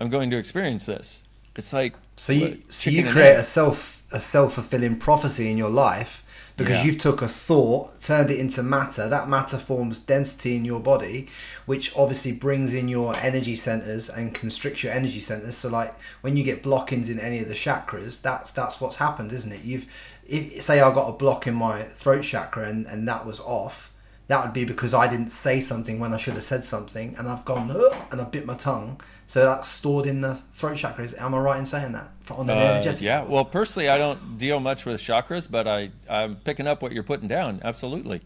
[0.00, 1.22] I'm going to experience this.
[1.56, 6.24] It's like so you so you create a self a self-fulfilling prophecy in your life
[6.60, 6.84] because yeah.
[6.84, 9.08] you've took a thought, turned it into matter.
[9.08, 11.26] That matter forms density in your body,
[11.64, 15.56] which obviously brings in your energy centers and constricts your energy centers.
[15.56, 19.32] So, like when you get blockings in any of the chakras, that's that's what's happened,
[19.32, 19.64] isn't it?
[19.64, 19.86] You've
[20.26, 23.90] if, say I got a block in my throat chakra and, and that was off.
[24.26, 27.26] That would be because I didn't say something when I should have said something, and
[27.26, 27.74] I've gone
[28.12, 31.16] and I bit my tongue so that's stored in the throat chakras.
[31.16, 32.10] Am I right in saying that?
[32.32, 33.22] On uh, yeah.
[33.22, 37.02] Well, personally, I don't deal much with chakras, but I I'm picking up what you're
[37.02, 37.60] putting down.
[37.64, 38.22] Absolutely.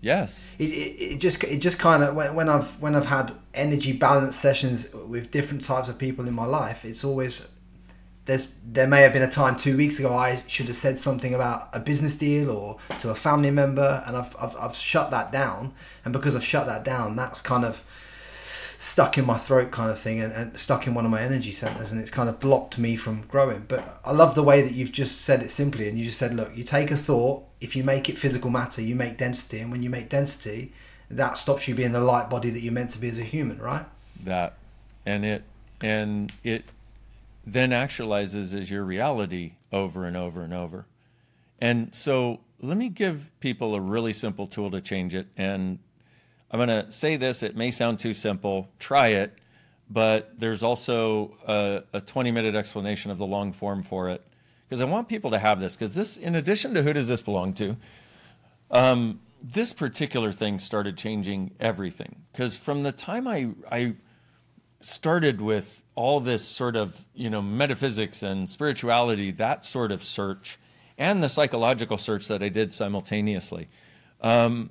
[0.00, 0.50] Yes.
[0.58, 3.92] It, it, it just it just kind of when, when I've when I've had energy
[3.92, 7.48] balance sessions with different types of people in my life, it's always
[8.26, 11.34] there's there may have been a time two weeks ago I should have said something
[11.34, 15.32] about a business deal or to a family member, and I've I've, I've shut that
[15.32, 15.72] down,
[16.04, 17.82] and because I've shut that down, that's kind of
[18.84, 21.50] stuck in my throat kind of thing and, and, stuck in one of my energy
[21.50, 23.64] centers and it's kind of blocked me from growing.
[23.66, 26.36] But i love the way that you've just said it simply and you just said
[26.36, 29.70] look you take a thought if you make it physical matter you make density and
[29.70, 30.72] when you make density
[31.10, 33.58] that stops you being the light body that you're meant to be as a human
[33.58, 33.86] right?
[34.22, 34.54] That
[35.06, 35.44] and it
[35.80, 36.70] and it
[37.46, 40.84] then actualizes as your reality over and over and over.
[41.58, 45.78] And so let me give people a really simple tool to change it and
[46.54, 48.70] I'm going to say this, it may sound too simple.
[48.78, 49.36] Try it,
[49.90, 54.24] but there's also a, a 20 minute explanation of the long form for it.
[54.68, 57.22] Because I want people to have this, because this, in addition to who does this
[57.22, 57.76] belong to,
[58.70, 62.22] um, this particular thing started changing everything.
[62.30, 63.94] Because from the time I, I
[64.80, 70.60] started with all this sort of, you know, metaphysics and spirituality, that sort of search,
[70.98, 73.66] and the psychological search that I did simultaneously,
[74.20, 74.70] um,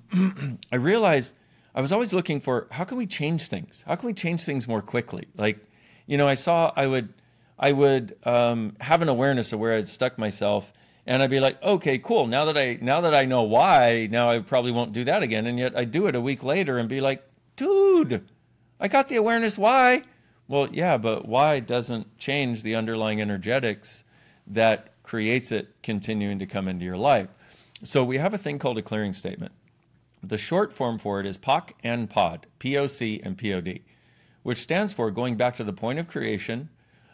[0.72, 1.34] I realized
[1.76, 3.84] I was always looking for how can we change things?
[3.88, 5.28] How can we change things more quickly?
[5.36, 5.60] Like,
[6.06, 7.14] you know, I saw I would
[7.58, 10.74] I would um, have an awareness of where I'd stuck myself,
[11.06, 12.28] and I'd be like, okay, cool.
[12.28, 15.48] Now that I now that I know why, now I probably won't do that again.
[15.48, 17.24] And yet I do it a week later and be like,
[17.56, 18.28] dude,
[18.80, 20.04] I got the awareness why.
[20.48, 24.04] Well, yeah, but why doesn't change the underlying energetics
[24.48, 27.30] that creates it continuing to come into your life.
[27.84, 29.52] So we have a thing called a clearing statement.
[30.24, 33.82] The short form for it is POC and POD, POC and POD,
[34.42, 36.70] which stands for going back to the point of creation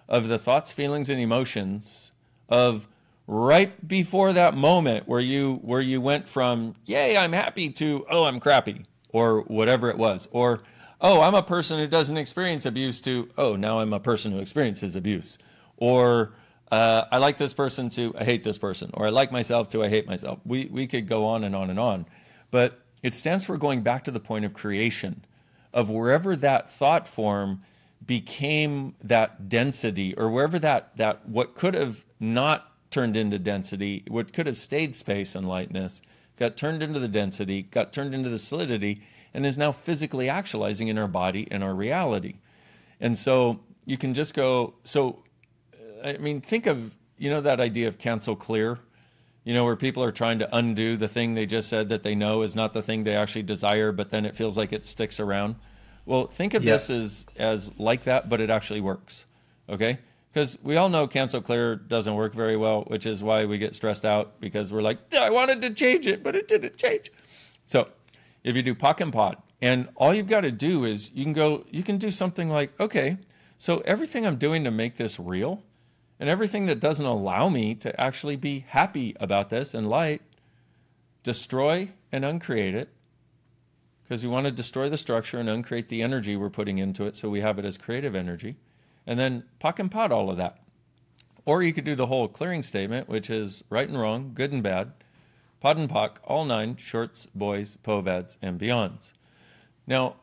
[0.07, 2.11] of the thoughts, feelings, and emotions
[2.49, 2.87] of
[3.29, 8.23] right before that moment where you where you went from yay i'm happy to oh
[8.23, 10.63] i'm crappy or whatever it was or
[10.99, 14.39] oh i'm a person who doesn't experience abuse to oh now i'm a person who
[14.39, 15.37] experiences abuse
[15.77, 16.33] or
[16.71, 19.83] uh, i like this person to i hate this person or i like myself to
[19.83, 20.39] i hate myself.
[20.43, 22.07] We, we could go on and on and on
[22.49, 25.25] but it stands for going back to the point of creation,
[25.73, 27.61] of wherever that thought form
[28.05, 34.33] became that density, or wherever that, that what could have not turned into density, what
[34.33, 36.01] could have stayed space and lightness,
[36.37, 39.01] got turned into the density, got turned into the solidity,
[39.33, 42.35] and is now physically actualizing in our body and our reality.
[42.99, 45.23] And so you can just go, so,
[46.03, 48.79] I mean, think of, you know, that idea of cancel clear
[49.49, 52.13] you know, where people are trying to undo the thing they just said that they
[52.13, 55.19] know is not the thing they actually desire, but then it feels like it sticks
[55.19, 55.55] around.
[56.05, 56.73] Well, think of Yeah.
[56.73, 59.25] this as as like that, but it actually works.
[59.67, 59.97] Okay?
[60.31, 63.75] Because we all know cancel clear doesn't work very well, which is why we get
[63.75, 67.11] stressed out because we're like, I wanted to change it, but it didn't change.
[67.65, 67.87] So
[68.43, 71.33] if you do POC and POD, and all you've got to do is you can
[71.33, 73.17] go, you can do something like, okay,
[73.57, 75.63] so everything I'm doing to make this real,
[76.19, 80.21] and everything that doesn't allow me to actually be happy about this and light,
[81.23, 82.89] destroy and uncreate it
[84.03, 87.15] because we want to destroy the structure and uncreate the energy we're putting into it
[87.15, 88.55] so we have it as creative energy.
[89.05, 90.57] And then POC and POD all of that.
[91.45, 94.63] Or you could do the whole clearing statement, which is right and wrong, good and
[94.63, 94.93] bad,
[95.59, 99.13] POD and POC, all nine, shorts, boys, POVADs, and beyonds.
[99.85, 100.15] Now,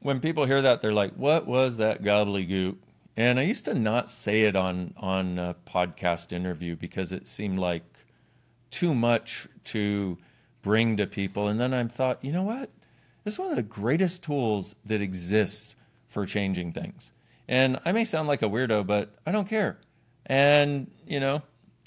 [0.00, 2.76] when people hear that, they're like, what was that gobbledygook?
[3.16, 7.58] And I used to not say it on, on a podcast interview because it seemed
[7.58, 7.84] like
[8.70, 10.18] too much to
[10.62, 11.46] bring to people.
[11.48, 12.70] And then I thought, you know what?
[13.22, 15.76] This is one of the greatest tools that exists
[16.08, 17.12] for changing things.
[17.46, 19.78] And I may sound like a weirdo, but I don't care.
[20.26, 21.42] And, you know,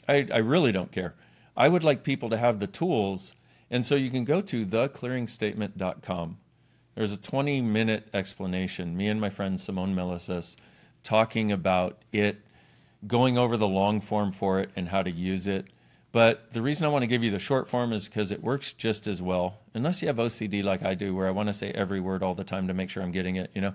[0.08, 1.16] I, I really don't care.
[1.58, 3.34] I would like people to have the tools.
[3.70, 6.38] And so you can go to theclearingstatement.com.
[6.96, 10.56] There's a 20 minute explanation, me and my friend Simone Milasas
[11.08, 12.42] talking about it,
[13.08, 15.66] going over the long form for it and how to use it.
[16.12, 18.74] But the reason I want to give you the short form is because it works
[18.74, 21.72] just as well, unless you have OCD like I do, where I want to say
[21.72, 23.74] every word all the time to make sure I'm getting it, you know.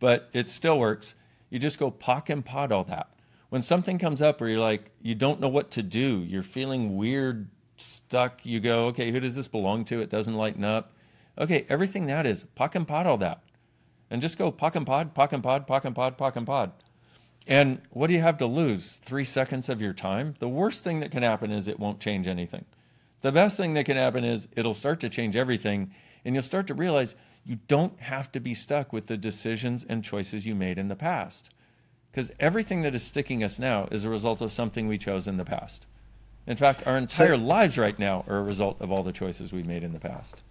[0.00, 1.14] But it still works.
[1.50, 3.10] You just go POC and POD all that.
[3.48, 6.96] When something comes up where you're like, you don't know what to do, you're feeling
[6.96, 10.00] weird, stuck, you go, okay, who does this belong to?
[10.00, 10.94] It doesn't lighten up.
[11.38, 13.42] Okay, everything that is, POC and POD all that.
[14.12, 16.72] And just go POC and POD, POC and POD, POC and POD, POC and POD.
[17.46, 19.00] And what do you have to lose?
[19.02, 20.34] Three seconds of your time?
[20.38, 22.66] The worst thing that can happen is it won't change anything.
[23.22, 25.92] The best thing that can happen is it'll start to change everything,
[26.26, 27.14] and you'll start to realize
[27.46, 30.94] you don't have to be stuck with the decisions and choices you made in the
[30.94, 31.48] past.
[32.10, 35.38] Because everything that is sticking us now is a result of something we chose in
[35.38, 35.86] the past.
[36.46, 39.64] In fact, our entire lives right now are a result of all the choices we've
[39.64, 40.42] made in the past.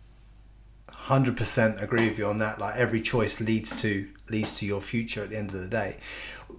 [1.06, 2.60] Hundred percent agree with you on that.
[2.60, 5.98] Like every choice leads to leads to your future at the end of the day.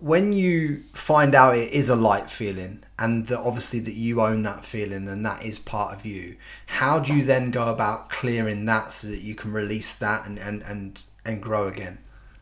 [0.01, 4.43] When you find out it is a light feeling, and that obviously that you own
[4.43, 8.65] that feeling and that is part of you, how do you then go about clearing
[8.65, 11.99] that so that you can release that and and and, and grow again?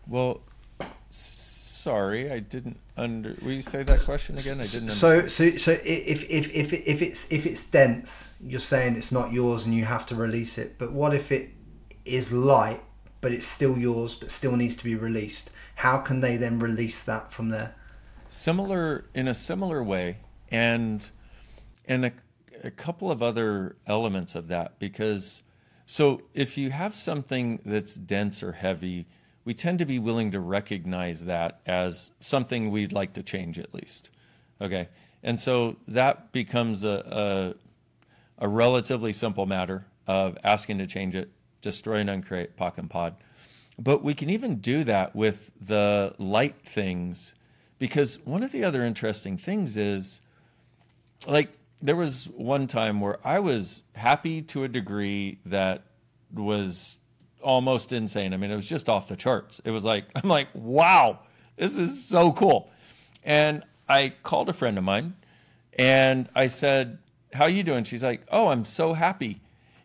[0.07, 0.41] Well,
[1.11, 3.37] sorry, I didn't under.
[3.43, 4.59] Will you say that question again?
[4.59, 4.91] I didn't.
[4.91, 9.33] So so so if if if if it's if it's dense, you're saying it's not
[9.33, 10.77] yours and you have to release it.
[10.79, 11.51] But what if it
[12.05, 12.83] is light,
[13.21, 15.51] but it's still yours, but still needs to be released?
[15.77, 17.75] How can they then release that from there?
[18.31, 20.17] similar in a similar way
[20.51, 21.11] and
[21.87, 22.13] and a,
[22.63, 25.43] a couple of other elements of that because
[25.85, 29.05] so if you have something that's dense or heavy
[29.45, 33.75] we tend to be willing to recognize that as something we'd like to change at
[33.75, 34.11] least
[34.61, 34.89] okay
[35.25, 37.55] and so that becomes a,
[38.39, 42.91] a, a relatively simple matter of asking to change it destroy and uncreate POC and
[42.91, 43.15] POD
[43.81, 47.35] but we can even do that with the light things
[47.79, 50.21] because one of the other interesting things is
[51.27, 51.49] like
[51.81, 55.85] there was one time where I was happy to a degree that
[56.33, 56.99] was
[57.43, 58.35] almost insane.
[58.35, 59.63] I mean, it was just off the charts.
[59.65, 61.21] It was like I'm like, "Wow,
[61.57, 62.71] this is so cool."
[63.25, 65.15] And I called a friend of mine
[65.79, 66.99] and I said,
[67.33, 69.41] "How are you doing?" She's like, "Oh, I'm so happy."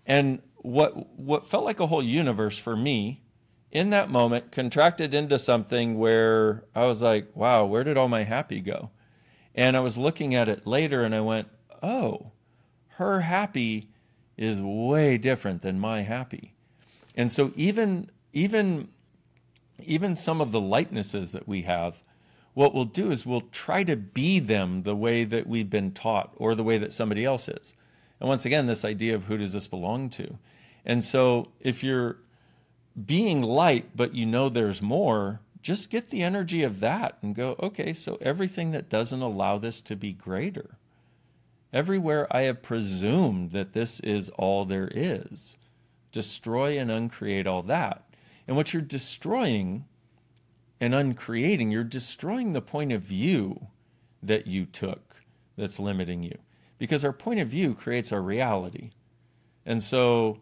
[0.05, 3.21] And what what felt like a whole universe for me
[3.71, 8.23] in that moment contracted into something where I was like, wow, where did all my
[8.23, 8.89] happy go?
[9.54, 11.47] And I was looking at it later and I went,
[11.84, 12.32] oh,
[12.89, 13.89] her happy
[14.38, 16.54] is way different than my happy.
[17.15, 18.89] And so even even
[19.84, 22.01] even some of the lightnesses that we have,
[22.54, 26.34] what we'll do is we'll try to be them the way that we've been taught
[26.38, 27.73] or the way that somebody else is.
[28.19, 30.38] And once again, this idea of who does this belong to?
[30.86, 32.17] And so if you're
[33.06, 37.56] being light, but you know there's more, just get the energy of that and go,
[37.60, 40.78] okay, so everything that doesn't allow this to be greater,
[41.74, 45.58] everywhere I have presumed that this is all there is,
[46.12, 48.06] destroy and uncreate all that.
[48.48, 49.86] And what you're destroying
[50.79, 53.67] and uncreating, you're destroying the point of view
[54.21, 55.15] that you took
[55.58, 56.38] that's limiting you.
[56.77, 58.92] Because our point of view creates our reality.
[59.65, 60.40] And so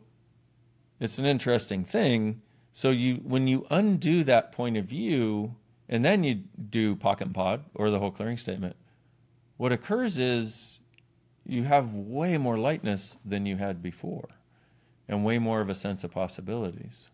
[1.04, 2.41] it's an interesting thing.
[2.72, 5.56] So you when you undo that point of view
[5.89, 8.78] and then you do pocket and POD or the whole clearing statement,
[9.58, 10.80] what occurs is
[11.45, 14.30] you have way more lightness than you had before
[15.10, 17.10] and way more of a sense of possibilities.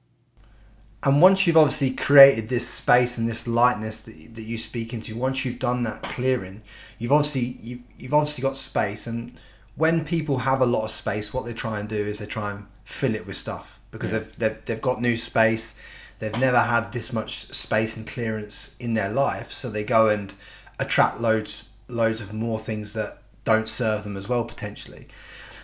[1.01, 5.15] And once you've obviously created this space and this lightness that, that you speak into,
[5.15, 6.61] once you've done that clearing,
[6.99, 9.07] you've obviously you've, you've obviously got space.
[9.07, 9.39] And
[9.75, 12.51] when people have a lot of space, what they try and do is they try
[12.51, 14.19] and fill it with stuff because yeah.
[14.19, 15.79] they've, they've they've got new space.
[16.19, 20.33] They've never had this much space and clearance in their life, so they go and
[20.77, 25.07] attract loads loads of more things that don't serve them as well potentially.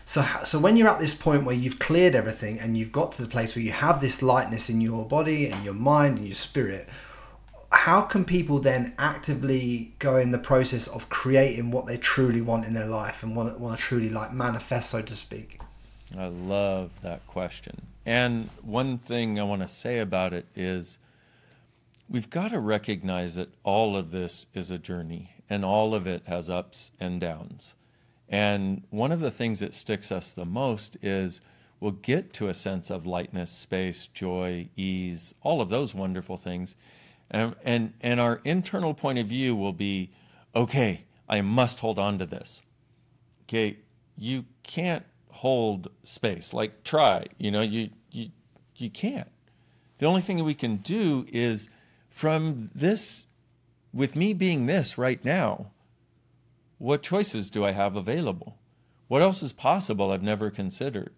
[0.05, 3.23] So, so when you're at this point where you've cleared everything and you've got to
[3.23, 6.36] the place where you have this lightness in your body and your mind and your
[6.36, 6.88] spirit,
[7.71, 12.65] how can people then actively go in the process of creating what they truly want
[12.65, 15.59] in their life and want, want to truly like manifest, so to speak?
[16.17, 17.82] I love that question.
[18.06, 20.99] And one thing I want to say about it is
[22.10, 26.24] we've got to recognize that all of this is a journey and all of it
[26.28, 27.74] has ups and downs.
[28.30, 31.41] And one of the things that sticks us the most is
[31.80, 36.76] we'll get to a sense of lightness, space, joy, ease, all of those wonderful things.
[37.30, 40.12] And, and, and our internal point of view will be
[40.56, 42.62] okay, I must hold on to this.
[43.43, 43.78] Okay,
[44.18, 46.53] you can't hold space.
[46.53, 48.29] Like try, you know, you you
[48.75, 49.29] you can't.
[49.97, 51.69] The only thing we can do is
[52.09, 53.27] from this
[53.93, 55.71] with me being this right now,
[56.77, 58.57] what choices do I have available?
[59.07, 61.13] What else is possible I've never considered?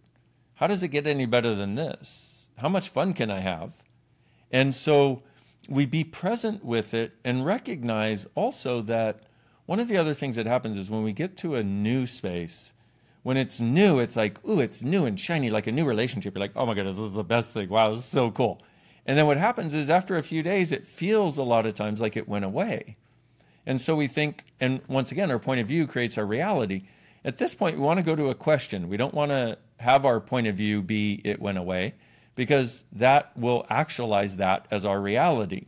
[0.55, 2.49] How does it get any better than this?
[2.57, 3.73] How much fun can I have?
[4.51, 5.23] And so
[5.69, 9.21] we be present with it and recognize also that
[9.65, 12.73] one of the other things that happens is when we get to a new space,
[13.27, 16.33] when it's new, it's like, ooh, it's new and shiny, like a new relationship.
[16.33, 17.67] You're like, oh my God, this is the best thing.
[17.67, 18.61] Wow, this is so cool.
[19.05, 21.99] And then what happens is after a few days, it feels a lot of times
[21.99, 22.95] like it went away.
[23.65, 26.83] And so we think, and once again, our point of view creates our reality.
[27.25, 28.87] At this point, we want to go to a question.
[28.87, 31.95] We don't want to have our point of view be it went away,
[32.35, 35.65] because that will actualize that as our reality.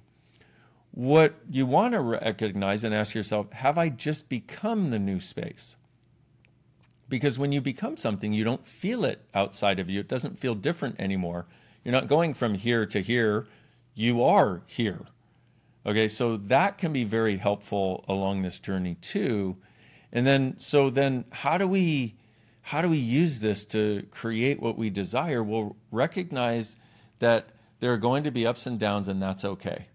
[0.92, 5.76] What you want to recognize and ask yourself have I just become the new space?
[7.10, 10.00] Because when you become something, you don't feel it outside of you.
[10.00, 11.48] It doesn't feel different anymore.
[11.84, 13.48] You're not going from here to here,
[13.96, 15.08] you are here.
[15.86, 19.58] Okay, so that can be very helpful along this journey too.
[20.12, 22.16] And then so then how do we
[22.62, 25.42] how do we use this to create what we desire?
[25.42, 26.76] We'll recognize
[27.20, 27.50] that
[27.80, 29.88] there are going to be ups and downs and that's okay.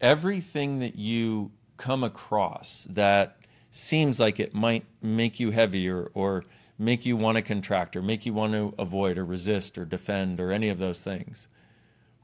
[0.00, 3.39] Everything that you come across that
[3.70, 6.44] seems like it might make you heavier or
[6.78, 10.40] make you want to contract or make you want to avoid or resist or defend
[10.40, 11.46] or any of those things.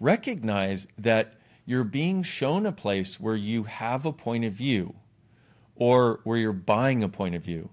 [0.00, 1.34] Recognize that
[1.64, 4.94] you're being shown a place where you have a point of view
[5.74, 7.68] or where you're buying a point of view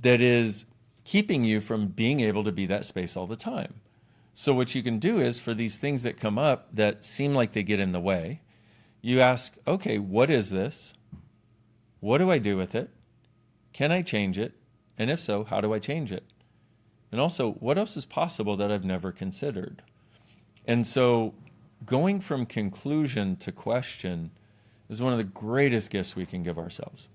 [0.00, 0.64] that is
[1.04, 3.74] keeping you from being able to be that space all the time.
[4.34, 7.52] So, what you can do is for these things that come up that seem like
[7.52, 8.40] they get in the way,
[9.02, 10.94] you ask, okay, what is this?
[12.00, 12.90] What do I do with it?
[13.72, 14.52] Can I change it?
[14.98, 16.24] And if so, how do I change it?
[17.10, 19.82] And also, what else is possible that I've never considered?
[20.66, 21.34] And so,
[21.84, 24.30] going from conclusion to question
[24.88, 27.08] is one of the greatest gifts we can give ourselves.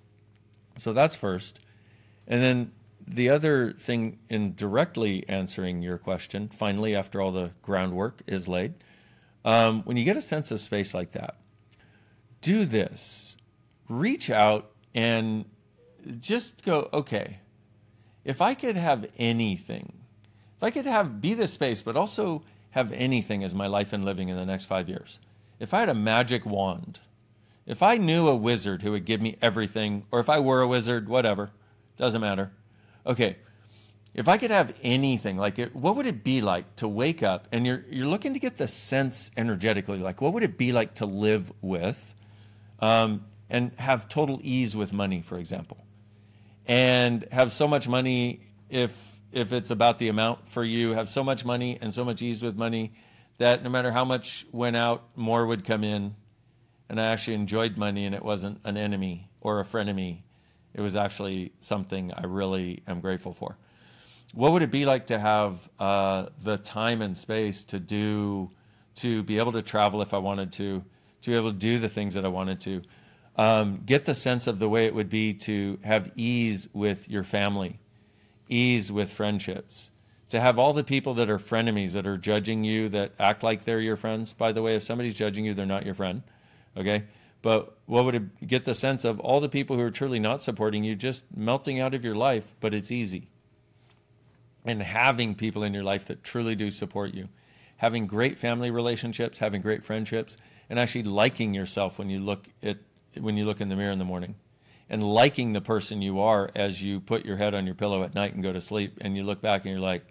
[0.78, 1.60] So that's first.
[2.28, 2.72] And then
[3.08, 8.74] the other thing in directly answering your question, finally, after all the groundwork is laid,
[9.45, 11.38] um, when you get a sense of space like that,
[12.41, 13.38] do this.
[13.88, 15.45] Reach out and
[16.20, 17.39] just go, okay,
[18.24, 19.93] if I could have anything,
[20.58, 24.03] if I could have be this space, but also have anything as my life and
[24.03, 25.20] living in the next five years,
[25.60, 26.99] if I had a magic wand,
[27.66, 30.68] if I knew a wizard who would give me everything, or if I were a
[30.68, 31.51] wizard, whatever,
[31.97, 32.51] doesn't matter.
[33.05, 33.38] Okay,
[34.14, 37.47] if I could have anything, like it, what would it be like to wake up
[37.51, 40.95] and you're you're looking to get the sense energetically, like what would it be like
[40.95, 42.16] to live with,
[42.80, 45.78] um, and have total ease with money, for example,
[46.68, 51.24] and have so much money if if it's about the amount for you, have so
[51.24, 52.93] much money and so much ease with money
[53.38, 56.15] that no matter how much went out, more would come in.
[56.89, 60.22] And I actually enjoyed money and it wasn't an enemy or a frenemy.
[60.74, 63.57] It was actually something I really am grateful for.
[64.34, 68.49] What would it be like to have uh, the time and space to do,
[68.95, 70.84] to be able to travel if I wanted to,
[71.22, 72.82] to be able to do the things that I wanted to?
[73.38, 77.23] Um, get the sense of the way it would be to have ease with your
[77.23, 77.79] family
[78.49, 79.91] ease with friendships.
[80.29, 83.65] To have all the people that are frenemies that are judging you that act like
[83.65, 84.33] they're your friends.
[84.33, 86.23] By the way, if somebody's judging you, they're not your friend.
[86.77, 87.03] Okay?
[87.41, 90.43] But what would it get the sense of all the people who are truly not
[90.43, 93.27] supporting you just melting out of your life, but it's easy.
[94.63, 97.27] And having people in your life that truly do support you.
[97.77, 100.38] having great family relationships, having great friendships,
[100.69, 102.77] and actually liking yourself when you look at
[103.22, 104.36] when you look in the mirror in the morning
[104.89, 108.15] and liking the person you are as you put your head on your pillow at
[108.15, 110.03] night and go to sleep and you look back and you're like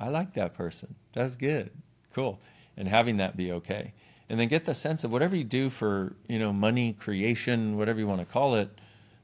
[0.00, 0.94] I like that person.
[1.12, 1.70] That's good.
[2.14, 2.38] Cool.
[2.76, 3.94] And having that be okay.
[4.28, 7.98] And then get the sense of whatever you do for, you know, money creation, whatever
[7.98, 8.70] you want to call it,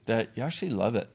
[0.07, 1.09] that you actually love it.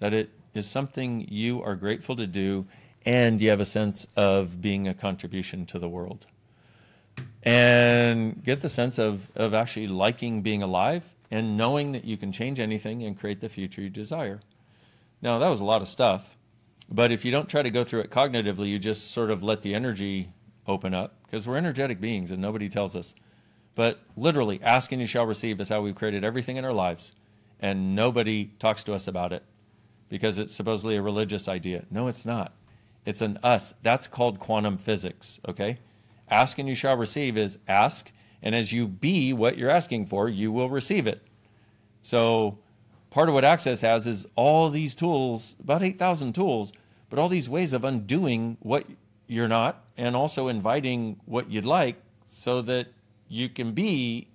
[0.00, 2.66] That it is something you are grateful to do
[3.06, 6.26] and you have a sense of being a contribution to the world.
[7.42, 12.32] And get the sense of, of actually liking being alive and knowing that you can
[12.32, 14.40] change anything and create the future you desire.
[15.22, 16.36] Now, that was a lot of stuff.
[16.90, 19.62] But if you don't try to go through it cognitively, you just sort of let
[19.62, 20.32] the energy
[20.66, 23.14] open up because we're energetic beings and nobody tells us.
[23.76, 27.12] But literally, ask and you shall receive is how we've created everything in our lives.
[27.60, 29.44] And nobody talks to us about it
[30.08, 31.84] because it's supposedly a religious idea.
[31.90, 32.52] No, it's not.
[33.06, 33.72] It's an us.
[33.82, 35.78] That's called quantum physics, okay?
[36.30, 38.10] Ask and you shall receive is ask,
[38.42, 41.22] and as you be what you're asking for, you will receive it.
[42.02, 42.58] So,
[43.10, 46.72] part of what Access has is all these tools, about 8,000 tools,
[47.10, 48.86] but all these ways of undoing what
[49.26, 52.88] you're not and also inviting what you'd like so that
[53.28, 54.28] you can be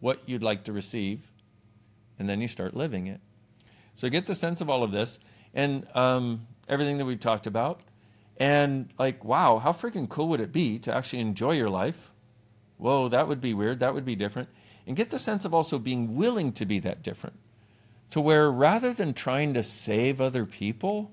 [0.00, 1.32] what you'd like to receive
[2.18, 3.20] and then you start living it.
[3.94, 5.18] So get the sense of all of this
[5.54, 7.80] and um, everything that we've talked about.
[8.38, 12.12] And like, wow, how freaking cool would it be to actually enjoy your life?
[12.76, 13.80] Whoa, that would be weird.
[13.80, 14.48] That would be different.
[14.86, 17.36] And get the sense of also being willing to be that different.
[18.10, 21.10] To where rather than trying to save other people,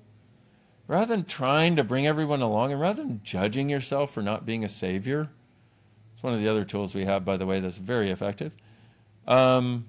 [0.86, 4.64] rather than trying to bring everyone along and rather than judging yourself for not being
[4.64, 5.28] a savior,
[6.14, 8.52] it's one of the other tools we have, by the way, that's very effective.
[9.26, 9.86] Um,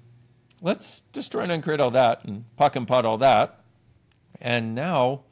[0.60, 3.60] let's destroy and uncreate all that and POC and POD all that.
[4.40, 5.22] And now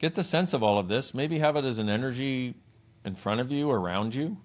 [0.00, 1.14] get the sense of all of this.
[1.14, 2.54] Maybe have it as an energy
[3.04, 4.38] in front of you, around you,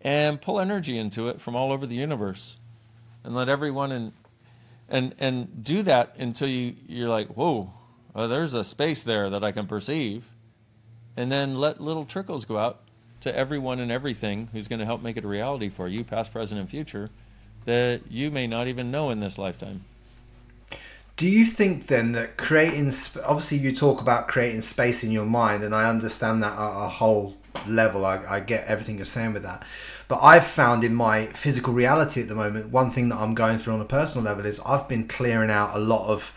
[0.00, 2.56] and pull energy into it from all over the universe.
[3.22, 4.12] And let everyone in
[4.88, 7.72] and and do that until you, you're like, whoa,
[8.14, 10.24] well, there's a space there that I can perceive.
[11.16, 12.80] And then let little trickles go out
[13.20, 16.32] to everyone and everything who's going to help make it a reality for you, past,
[16.32, 17.10] present, and future,
[17.64, 19.84] that you may not even know in this lifetime.
[21.18, 22.92] Do you think then that creating,
[23.24, 26.88] obviously, you talk about creating space in your mind, and I understand that at a
[26.88, 28.06] whole level.
[28.06, 29.64] I, I get everything you're saying with that.
[30.06, 33.58] But I've found in my physical reality at the moment, one thing that I'm going
[33.58, 36.32] through on a personal level is I've been clearing out a lot of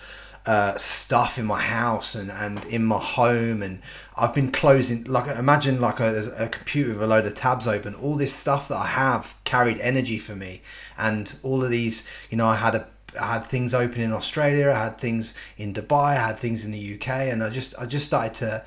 [0.48, 3.80] uh, stuff in my house and, and in my home and
[4.18, 7.94] I've been closing like imagine like a, a computer with a load of tabs open
[7.94, 10.64] all this stuff that I have carried energy for me
[10.98, 12.88] and all of these you know I had a
[13.20, 16.72] I had things open in Australia I had things in Dubai I had things in
[16.72, 18.64] the UK and I just I just started to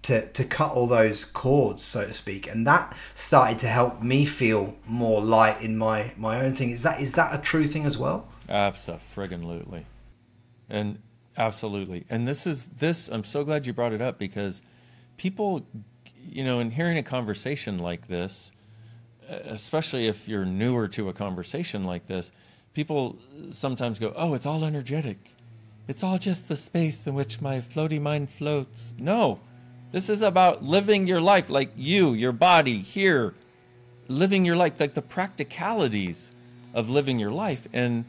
[0.00, 4.24] to, to cut all those cords, so to speak, and that started to help me
[4.24, 6.70] feel more light in my my own thing.
[6.70, 8.28] Is that is that a true thing as well?
[8.48, 9.86] Absolutely,
[10.70, 11.00] and
[11.38, 12.04] Absolutely.
[12.10, 14.60] And this is this I'm so glad you brought it up because
[15.16, 15.64] people
[16.30, 18.52] you know, in hearing a conversation like this,
[19.28, 22.30] especially if you're newer to a conversation like this,
[22.78, 23.18] people
[23.50, 25.18] sometimes go, "Oh, it's all energetic.
[25.88, 29.40] It's all just the space in which my floaty mind floats." No.
[29.90, 33.34] This is about living your life like you, your body here,
[34.06, 36.30] living your life like the practicalities
[36.72, 37.66] of living your life.
[37.72, 38.04] And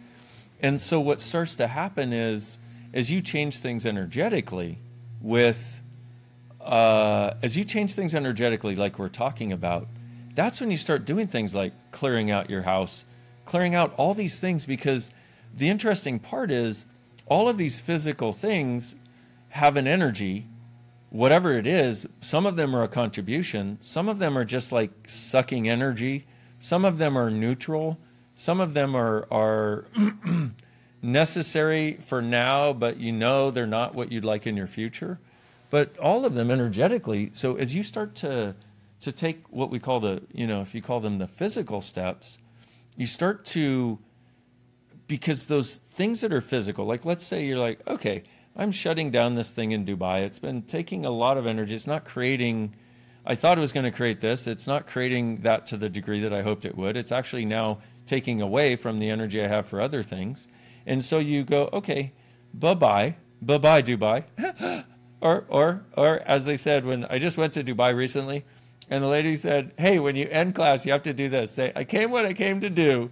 [0.61, 2.59] and so what starts to happen is
[2.93, 4.77] as you change things energetically
[5.19, 5.81] with
[6.61, 9.87] uh, as you change things energetically like we're talking about
[10.35, 13.05] that's when you start doing things like clearing out your house
[13.49, 15.11] clearing out all these things because
[15.55, 16.85] the interesting part is
[17.25, 18.95] all of these physical things
[19.49, 20.47] have an energy
[21.09, 24.91] whatever it is some of them are a contribution some of them are just like
[25.07, 26.25] sucking energy
[26.59, 27.97] some of them are neutral
[28.35, 29.85] some of them are are
[31.01, 35.19] necessary for now, but you know they're not what you'd like in your future.
[35.69, 37.31] But all of them energetically.
[37.33, 38.55] So as you start to
[39.01, 42.37] to take what we call the, you know, if you call them the physical steps,
[42.99, 43.97] you start to
[45.07, 48.23] because those things that are physical, like let's say you're like, okay,
[48.57, 50.23] I'm shutting down this thing in Dubai.
[50.23, 51.73] It's been taking a lot of energy.
[51.75, 52.75] It's not creating
[53.25, 54.47] I thought it was going to create this.
[54.47, 56.97] It's not creating that to the degree that I hoped it would.
[56.97, 60.47] It's actually now taking away from the energy I have for other things.
[60.85, 62.13] And so you go, okay,
[62.53, 64.23] bye bye, bye bye, Dubai.
[65.21, 68.45] or, or, or as they said, when I just went to Dubai recently,
[68.89, 71.51] and the lady said, hey, when you end class, you have to do this.
[71.51, 73.11] Say, I came what I came to do.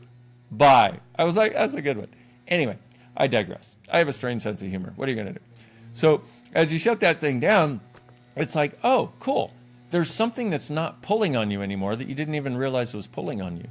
[0.51, 0.99] Bye.
[1.15, 2.07] I was like, that's a good one.
[2.47, 2.77] Anyway,
[3.15, 3.75] I digress.
[3.91, 4.93] I have a strange sense of humor.
[4.95, 5.45] What are you going to do?
[5.93, 6.21] So
[6.53, 7.81] as you shut that thing down,
[8.35, 9.53] it's like, oh, cool.
[9.91, 13.41] there's something that's not pulling on you anymore that you didn't even realize was pulling
[13.41, 13.67] on you.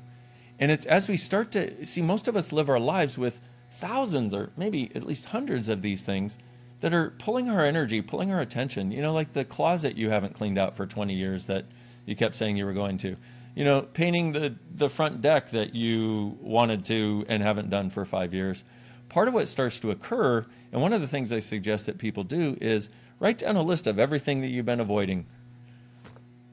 [0.59, 3.41] And it's as we start to see, most of us live our lives with
[3.73, 6.39] thousands or maybe at least hundreds of these things
[6.81, 8.91] that are pulling our energy, pulling our attention.
[8.91, 11.67] You know, like the closet you haven't cleaned out for 20 years that
[12.07, 13.17] you kept saying you were going to.
[13.55, 18.05] You know, painting the, the front deck that you wanted to and haven't done for
[18.05, 18.65] five years.
[19.09, 22.23] Part of what starts to occur, and one of the things I suggest that people
[22.23, 22.89] do is
[23.19, 25.27] write down a list of everything that you've been avoiding,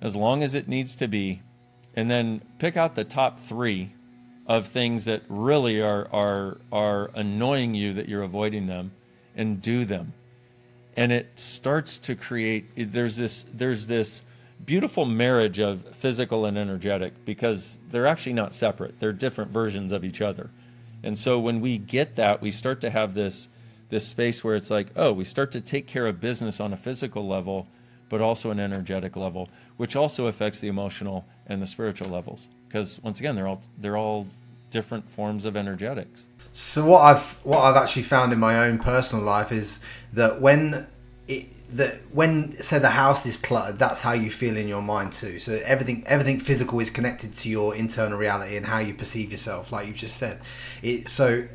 [0.01, 1.41] as long as it needs to be,
[1.95, 3.93] and then pick out the top three
[4.45, 8.91] of things that really are are are annoying you that you're avoiding them
[9.35, 10.13] and do them
[10.95, 14.21] and it starts to create there's this there's this
[14.66, 18.99] beautiful marriage of physical and energetic because they're actually not separate.
[18.99, 20.49] They're different versions of each other.
[21.03, 23.49] And so when we get that we start to have this
[23.89, 26.78] this space where it's like oh we start to take care of business on a
[26.78, 27.68] physical level
[28.09, 32.47] but also an energetic level which also affects the emotional and the spiritual levels.
[32.68, 34.28] Because once again they're all they're all
[34.70, 36.28] different forms of energetics.
[36.53, 39.80] So what I've what I've actually found in my own personal life is
[40.14, 40.88] that when
[41.28, 45.11] it that when say the house is cluttered, that's how you feel in your mind
[45.13, 45.39] too.
[45.39, 49.71] So everything everything physical is connected to your internal reality and how you perceive yourself,
[49.71, 50.39] like you just said.
[50.82, 51.45] It so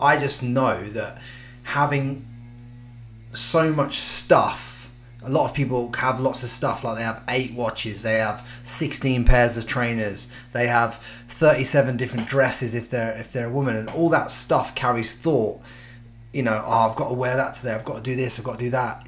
[0.00, 1.20] I just know that
[1.62, 2.26] having
[3.34, 4.90] so much stuff
[5.22, 8.46] a lot of people have lots of stuff like they have eight watches they have
[8.62, 13.76] 16 pairs of trainers they have 37 different dresses if they're if they're a woman
[13.76, 15.60] and all that stuff carries thought
[16.38, 18.44] you know oh i've got to wear that today i've got to do this i've
[18.44, 19.04] got to do that.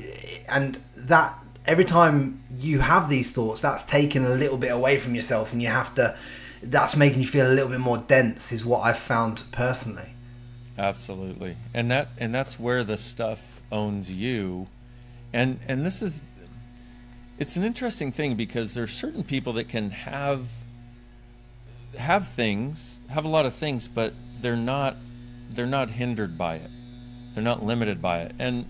[0.48, 5.14] And that every time you have these thoughts that's taking a little bit away from
[5.14, 6.16] yourself and you have to
[6.60, 10.10] that's making you feel a little bit more dense is what i've found personally.
[10.76, 11.56] Absolutely.
[11.74, 14.66] And that and that's where the stuff owns you.
[15.32, 16.22] And and this is
[17.38, 20.46] it's an interesting thing because there's certain people that can have
[21.96, 24.96] have things have a lot of things but they're not
[25.50, 26.70] they're not hindered by it
[27.34, 28.34] they're not limited by it.
[28.38, 28.66] And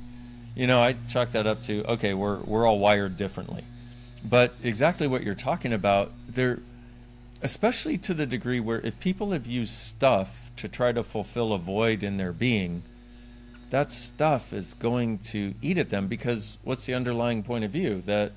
[0.56, 3.64] you know i chalk that up to okay we're we're all wired differently.
[4.22, 6.60] But exactly what you're talking about there
[7.42, 11.58] especially to the degree where if people have used stuff to try to fulfill a
[11.58, 12.82] void in their being
[13.70, 18.02] that stuff is going to eat at them because what's the underlying point of view?
[18.04, 18.32] That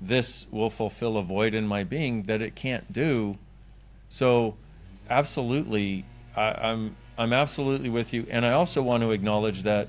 [0.00, 3.38] this will fulfill a void in my being that it can't do.
[4.08, 4.56] So
[5.08, 6.04] absolutely
[6.34, 9.88] I, i'm i'm absolutely with you and i also want to acknowledge that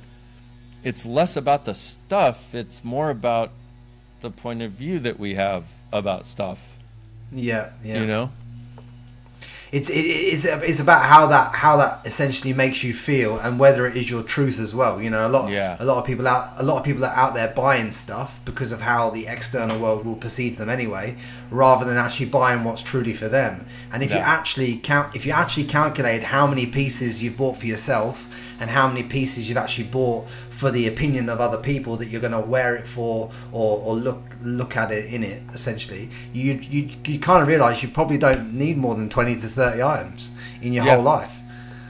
[0.84, 3.51] it's less about the stuff it's more about
[4.21, 6.76] the point of view that we have about stuff
[7.32, 8.32] yeah yeah you know
[9.71, 13.86] it's it, it's it's about how that how that essentially makes you feel and whether
[13.88, 15.01] it is your truth as well.
[15.01, 15.76] You know, a lot Yeah.
[15.80, 18.71] a lot of people out a lot of people are out there buying stuff because
[18.71, 21.17] of how the external world will perceive them anyway,
[21.51, 23.65] rather than actually buying what's truly for them.
[23.91, 27.65] And if you actually count if you actually calculate how many pieces you've bought for
[27.65, 28.27] yourself
[28.59, 32.21] and how many pieces you've actually bought for the opinion of other people that you're
[32.21, 36.53] going to wear it for or, or look look at it in it essentially you
[36.53, 40.31] you, you kind of realize you probably don't need more than 20 to 30 items
[40.61, 40.95] in your Yeah.
[40.95, 41.35] whole life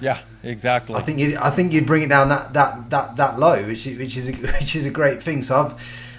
[0.02, 3.40] yeah exactly I think you I think you'd bring it down that that that that
[3.40, 5.42] low, which is which is a, which is a great thing.
[5.42, 5.74] So I've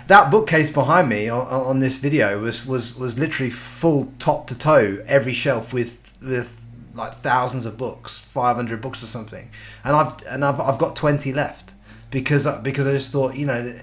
[0.08, 4.58] that bookcase behind me on, on this video was was was literally full top to
[4.58, 6.60] toe, every shelf with with
[6.94, 9.50] like thousands of books, five hundred books or something,
[9.84, 11.74] and I've and I've I've got twenty left
[12.10, 13.78] because uh, because I just thought you know.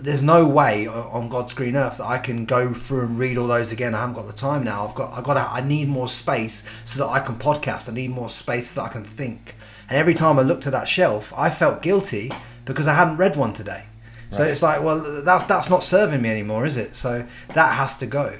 [0.00, 3.46] There's no way on God's green earth that I can go through and read all
[3.46, 3.94] those again.
[3.94, 4.88] I haven't got the time now.
[4.88, 7.90] I've got, I've got, I need more space so that I can podcast.
[7.90, 9.54] I need more space so that I can think.
[9.90, 12.32] And every time I looked at that shelf, I felt guilty
[12.64, 13.84] because I hadn't read one today.
[14.32, 16.94] So it's like, well, that's that's not serving me anymore, is it?
[16.94, 18.38] So that has to go.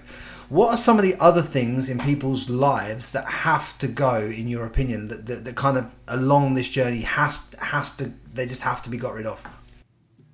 [0.48, 4.48] What are some of the other things in people's lives that have to go, in
[4.48, 8.62] your opinion, that, that, that kind of along this journey has has to they just
[8.62, 9.42] have to be got rid of?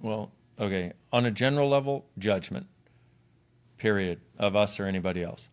[0.00, 0.92] Well, okay.
[1.12, 2.66] On a general level, judgment,
[3.78, 5.48] period, of us or anybody else.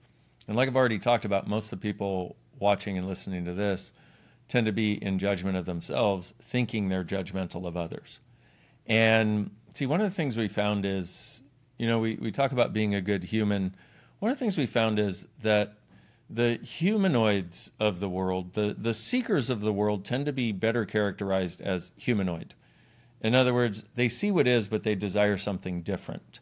[0.48, 3.92] And like I've already talked about, most of the people watching and listening to this
[4.48, 8.20] tend to be in judgment of themselves, thinking they're judgmental of others.
[8.88, 11.42] And see, one of the things we found is,
[11.78, 13.76] you know, we, we talk about being a good human.
[14.20, 15.74] One of the things we found is that
[16.30, 20.86] the humanoids of the world, the, the seekers of the world, tend to be better
[20.86, 22.56] characterized as humanoid.
[23.22, 26.40] In other words, they see what is, but they desire something different.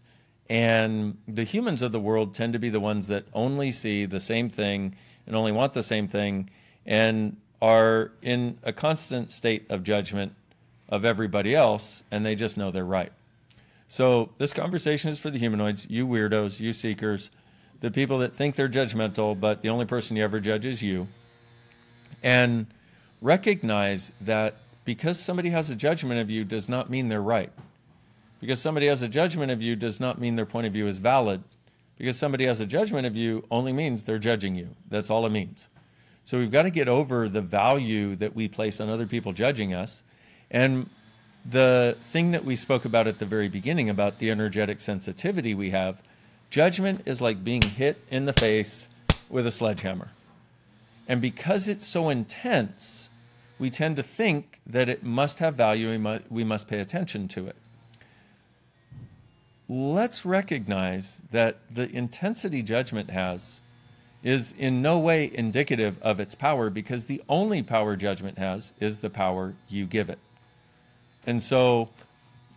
[0.49, 4.19] And the humans of the world tend to be the ones that only see the
[4.19, 6.49] same thing and only want the same thing
[6.85, 10.33] and are in a constant state of judgment
[10.89, 13.13] of everybody else, and they just know they're right.
[13.93, 17.29] So, this conversation is for the humanoids, you weirdos, you seekers
[17.79, 21.07] the people that think they're judgmental, but the only person you ever judge is you.
[22.23, 22.65] And
[23.21, 27.51] recognize that because somebody has a judgment of you does not mean they're right.
[28.39, 30.97] Because somebody has a judgment of you does not mean their point of view is
[30.97, 31.43] valid.
[31.95, 34.69] Because somebody has a judgment of you only means they're judging you.
[34.89, 35.67] That's all it means.
[36.25, 39.75] So we've got to get over the value that we place on other people judging
[39.75, 40.01] us.
[40.49, 40.89] And
[41.45, 45.71] the thing that we spoke about at the very beginning about the energetic sensitivity we
[45.71, 46.01] have,
[46.49, 48.87] judgment is like being hit in the face
[49.29, 50.09] with a sledgehammer.
[51.07, 53.09] And because it's so intense,
[53.59, 57.47] we tend to think that it must have value and we must pay attention to
[57.47, 57.55] it.
[59.67, 63.59] Let's recognize that the intensity judgment has
[64.21, 68.99] is in no way indicative of its power because the only power judgment has is
[68.99, 70.19] the power you give it.
[71.25, 71.89] And so,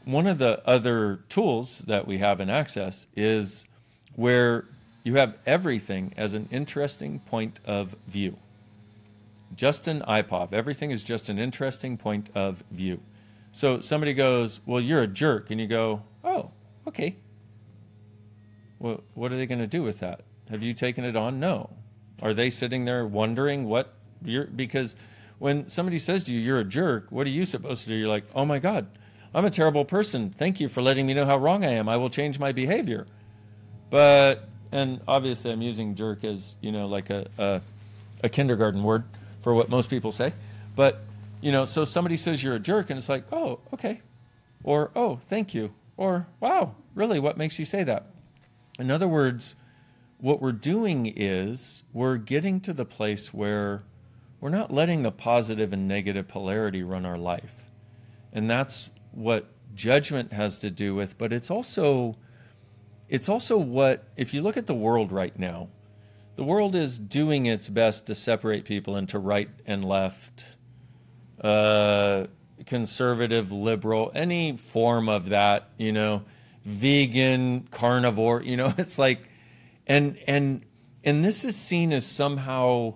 [0.04, 3.66] one of the other tools that we have in Access is
[4.14, 4.66] where
[5.04, 8.36] you have everything as an interesting point of view.
[9.54, 10.52] Just an IPOV.
[10.52, 13.00] Everything is just an interesting point of view.
[13.52, 15.50] So somebody goes, Well, you're a jerk.
[15.50, 16.50] And you go, Oh,
[16.88, 17.16] okay.
[18.78, 20.22] Well, what are they going to do with that?
[20.50, 21.40] Have you taken it on?
[21.40, 21.70] No.
[22.20, 23.94] Are they sitting there wondering what
[24.24, 24.96] you're, because
[25.38, 27.94] when somebody says to you, you're a jerk, what are you supposed to do?
[27.94, 28.86] You're like, oh my God,
[29.34, 30.30] I'm a terrible person.
[30.30, 31.88] Thank you for letting me know how wrong I am.
[31.88, 33.06] I will change my behavior.
[33.90, 37.60] But, and obviously I'm using jerk as, you know, like a, a,
[38.24, 39.04] a kindergarten word
[39.42, 40.32] for what most people say.
[40.74, 41.02] But,
[41.40, 44.00] you know, so somebody says you're a jerk and it's like, oh, okay.
[44.64, 45.72] Or, oh, thank you.
[45.96, 48.06] Or, wow, really, what makes you say that?
[48.78, 49.54] In other words,
[50.18, 53.82] what we're doing is we're getting to the place where
[54.46, 57.64] we're not letting the positive and negative polarity run our life.
[58.32, 62.16] And that's what judgment has to do with, but it's also
[63.08, 65.66] it's also what if you look at the world right now,
[66.36, 70.44] the world is doing its best to separate people into right and left,
[71.40, 72.28] uh,
[72.66, 76.22] conservative, liberal, any form of that, you know,
[76.64, 79.28] vegan, carnivore, you know, it's like
[79.88, 80.64] and and
[81.02, 82.94] and this is seen as somehow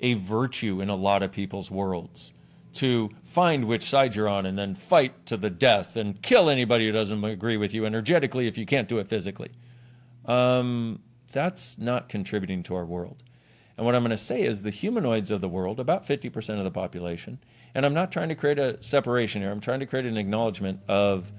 [0.00, 2.32] a virtue in a lot of people's worlds
[2.72, 6.86] to find which side you're on and then fight to the death and kill anybody
[6.86, 9.50] who doesn't agree with you energetically if you can't do it physically.
[10.26, 11.00] Um,
[11.32, 13.22] that's not contributing to our world.
[13.76, 16.64] And what I'm going to say is the humanoids of the world, about 50% of
[16.64, 17.38] the population,
[17.74, 20.80] and I'm not trying to create a separation here, I'm trying to create an acknowledgement
[20.88, 21.32] of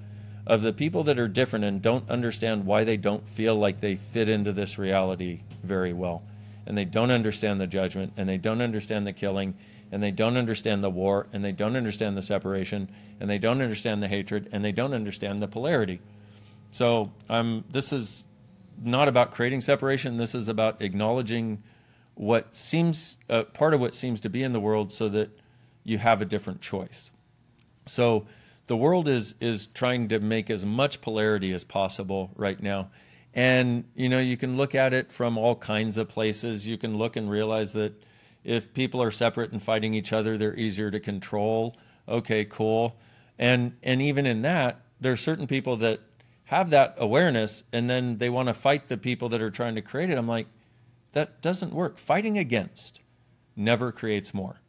[0.44, 3.94] of the people that are different and don't understand why they don't feel like they
[3.94, 6.24] fit into this reality very well.
[6.66, 9.54] And they don't understand the judgment, and they don't understand the killing,
[9.90, 12.90] and they don't understand the war, and they don't understand the separation,
[13.20, 16.00] and they don't understand the hatred, and they don't understand the polarity.
[16.70, 18.24] So um, this is
[18.82, 20.16] not about creating separation.
[20.16, 21.62] This is about acknowledging
[22.14, 25.30] what seems uh, part of what seems to be in the world, so that
[25.84, 27.10] you have a different choice.
[27.86, 28.26] So
[28.66, 32.90] the world is is trying to make as much polarity as possible right now.
[33.34, 36.66] And you know, you can look at it from all kinds of places.
[36.66, 38.02] You can look and realize that
[38.44, 41.76] if people are separate and fighting each other, they're easier to control.
[42.08, 42.96] Okay, cool.
[43.38, 46.00] And and even in that, there are certain people that
[46.44, 49.82] have that awareness and then they want to fight the people that are trying to
[49.82, 50.18] create it.
[50.18, 50.48] I'm like,
[51.12, 51.98] that doesn't work.
[51.98, 53.00] Fighting against
[53.56, 54.60] never creates more.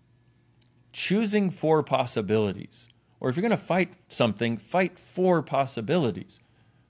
[0.94, 2.88] Choosing for possibilities
[3.24, 6.42] or if you're going to fight something, fight for possibilities,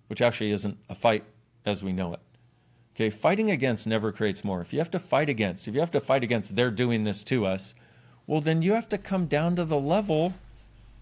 [0.08, 1.24] which actually isn't a fight
[1.66, 2.20] as we know it.
[2.96, 4.62] Okay, fighting against never creates more.
[4.62, 7.24] If you have to fight against, if you have to fight against they're doing this
[7.26, 7.74] to us,
[8.28, 10.36] well, then you have to come down to the level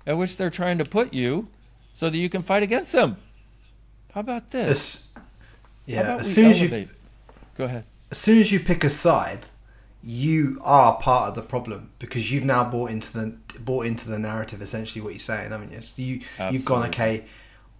[0.07, 1.47] at which they're trying to put you
[1.93, 3.17] so that you can fight against them.
[4.13, 4.69] How about this?
[4.69, 5.23] As,
[5.85, 6.63] yeah, as soon elevate?
[6.63, 6.87] as you
[7.57, 7.85] go ahead.
[8.09, 9.47] As soon as you pick a side,
[10.03, 14.19] you are part of the problem because you've now bought into the bought into the
[14.19, 14.61] narrative.
[14.61, 15.79] Essentially, what you're saying, haven't you?
[16.03, 16.57] you Absolutely.
[16.57, 17.25] you've gone okay.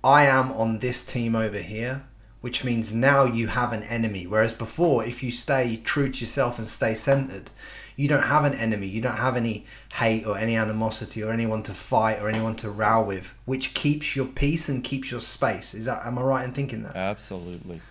[0.04, 2.04] I am on this team over here,
[2.42, 4.28] which means now you have an enemy.
[4.28, 7.52] Whereas before, if you stay true to yourself and stay centered,
[7.96, 8.88] you don't have an enemy.
[8.88, 12.70] You don't have any hate or any animosity or anyone to fight or anyone to
[12.70, 15.74] row with, which keeps your peace and keeps your space.
[15.74, 16.96] Is that am I right in thinking that?
[16.96, 17.82] Absolutely.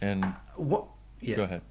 [0.00, 0.86] And uh, what?
[1.20, 1.36] Yeah.
[1.36, 1.62] Go ahead.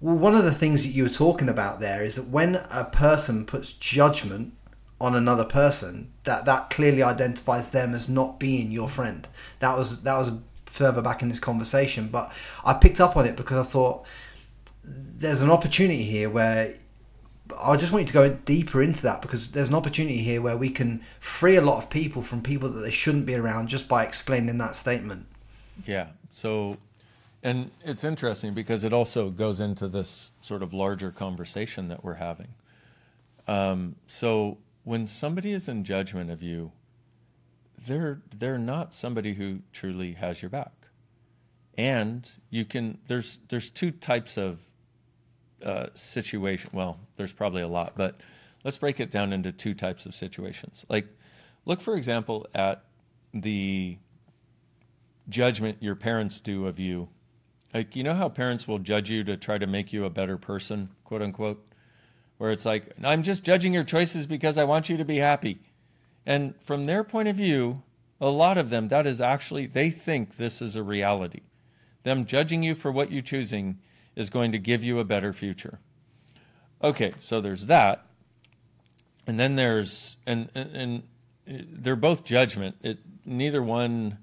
[0.00, 2.84] Well, one of the things that you were talking about there is that when a
[2.84, 4.52] person puts judgment
[5.00, 9.28] on another person, that that clearly identifies them as not being your friend.
[9.60, 10.32] That was that was
[10.66, 12.32] further back in this conversation, but
[12.64, 14.04] I picked up on it because I thought
[14.84, 16.74] there's an opportunity here where
[17.58, 20.56] I just want you to go deeper into that because there's an opportunity here where
[20.56, 23.88] we can free a lot of people from people that they shouldn't be around just
[23.88, 25.26] by explaining that statement.
[25.86, 26.08] Yeah.
[26.30, 26.78] So
[27.42, 32.14] and it's interesting because it also goes into this sort of larger conversation that we're
[32.14, 32.48] having.
[33.46, 36.72] Um, so when somebody is in judgment of you,
[37.86, 40.72] they're they're not somebody who truly has your back.
[41.78, 44.60] And you can there's there's two types of
[45.64, 46.70] uh, situation.
[46.72, 48.20] Well, there's probably a lot, but
[48.64, 50.84] let's break it down into two types of situations.
[50.88, 51.06] Like,
[51.64, 52.84] look for example at
[53.32, 53.98] the
[55.28, 57.08] judgment your parents do of you.
[57.74, 60.38] Like, you know how parents will judge you to try to make you a better
[60.38, 61.62] person, quote unquote?
[62.38, 65.58] Where it's like, I'm just judging your choices because I want you to be happy.
[66.26, 67.82] And from their point of view,
[68.20, 71.42] a lot of them, that is actually, they think this is a reality.
[72.02, 73.78] Them judging you for what you're choosing
[74.16, 75.78] is going to give you a better future.
[76.82, 78.06] Okay, so there's that.
[79.26, 81.02] And then there's, and, and,
[81.46, 82.76] and they're both judgment.
[82.82, 84.18] It, neither one,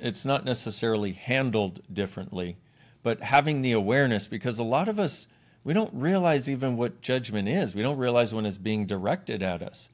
[0.00, 2.56] it's not necessarily handled differently,
[3.02, 5.26] but having the awareness, because a lot of us,
[5.64, 7.74] we don't realize even what judgment is.
[7.74, 9.90] We don't realize when it's being directed at us.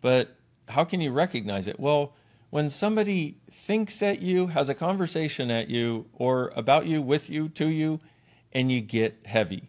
[0.00, 0.36] But
[0.68, 1.78] how can you recognize it?
[1.80, 2.14] Well,
[2.50, 7.48] when somebody thinks at you, has a conversation at you, or about you, with you,
[7.50, 8.00] to you,
[8.52, 9.68] and you get heavy,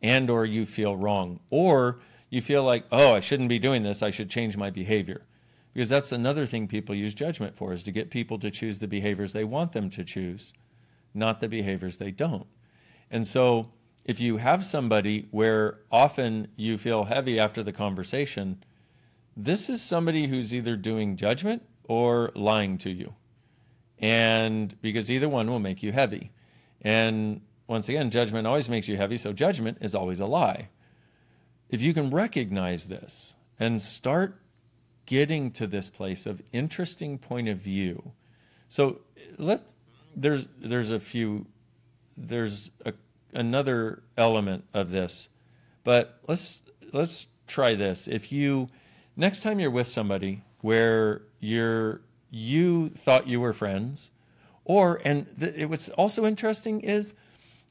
[0.00, 1.98] and or you feel wrong, or
[2.28, 5.22] you feel like, oh, I shouldn't be doing this, I should change my behavior.
[5.74, 8.86] Because that's another thing people use judgment for, is to get people to choose the
[8.86, 10.52] behaviors they want them to choose,
[11.14, 12.46] not the behaviors they don't.
[13.10, 13.72] And so
[14.04, 18.62] if you have somebody where often you feel heavy after the conversation,
[19.36, 23.14] this is somebody who's either doing judgment or lying to you.
[23.98, 26.32] And because either one will make you heavy.
[26.82, 30.68] And once again, judgment always makes you heavy, so judgment is always a lie.
[31.68, 34.40] If you can recognize this and start
[35.06, 38.12] getting to this place of interesting point of view.
[38.68, 39.00] So
[39.38, 39.62] let
[40.16, 41.46] there's there's a few
[42.16, 42.92] there's a,
[43.32, 45.28] another element of this.
[45.84, 46.62] But let's
[46.92, 48.06] let's try this.
[48.06, 48.68] If you
[49.20, 52.00] next time you're with somebody where you're
[52.30, 54.10] you thought you were friends,
[54.64, 57.14] or and it, what's also interesting is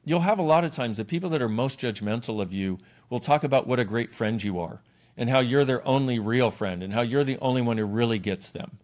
[0.05, 2.77] you'll have a lot of times the people that are most judgmental of you
[3.09, 4.81] will talk about what a great friend you are
[5.17, 8.19] and how you're their only real friend and how you're the only one who really
[8.19, 8.77] gets them.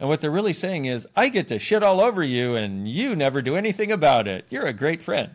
[0.00, 3.14] And what they're really saying is, I get to shit all over you and you
[3.14, 4.44] never do anything about it.
[4.50, 5.30] You're a great friend,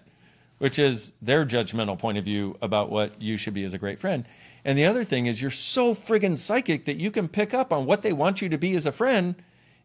[0.57, 3.99] which is their judgmental point of view about what you should be as a great
[3.99, 4.25] friend.
[4.67, 7.85] And the other thing is, you're so friggin' psychic that you can pick up on
[7.85, 9.35] what they want you to be as a friend.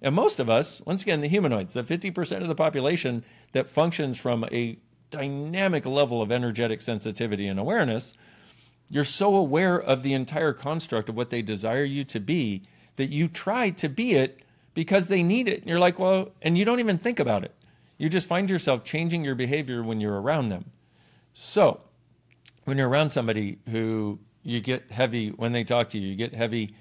[0.02, 4.18] And most of us, once again, the humanoids, the 50% of the population that functions
[4.18, 4.76] from a
[5.10, 8.14] dynamic level of energetic sensitivity and awareness,
[8.90, 12.62] you're so aware of the entire construct of what they desire you to be
[12.96, 14.42] that you try to be it
[14.74, 15.60] because they need it.
[15.60, 17.54] And you're like, well, and you don't even think about it.
[17.98, 20.72] You just find yourself changing your behavior when you're around them.
[21.34, 21.82] So,
[22.64, 26.34] when you're around somebody who you get heavy when they talk to you, you get
[26.34, 26.74] heavy.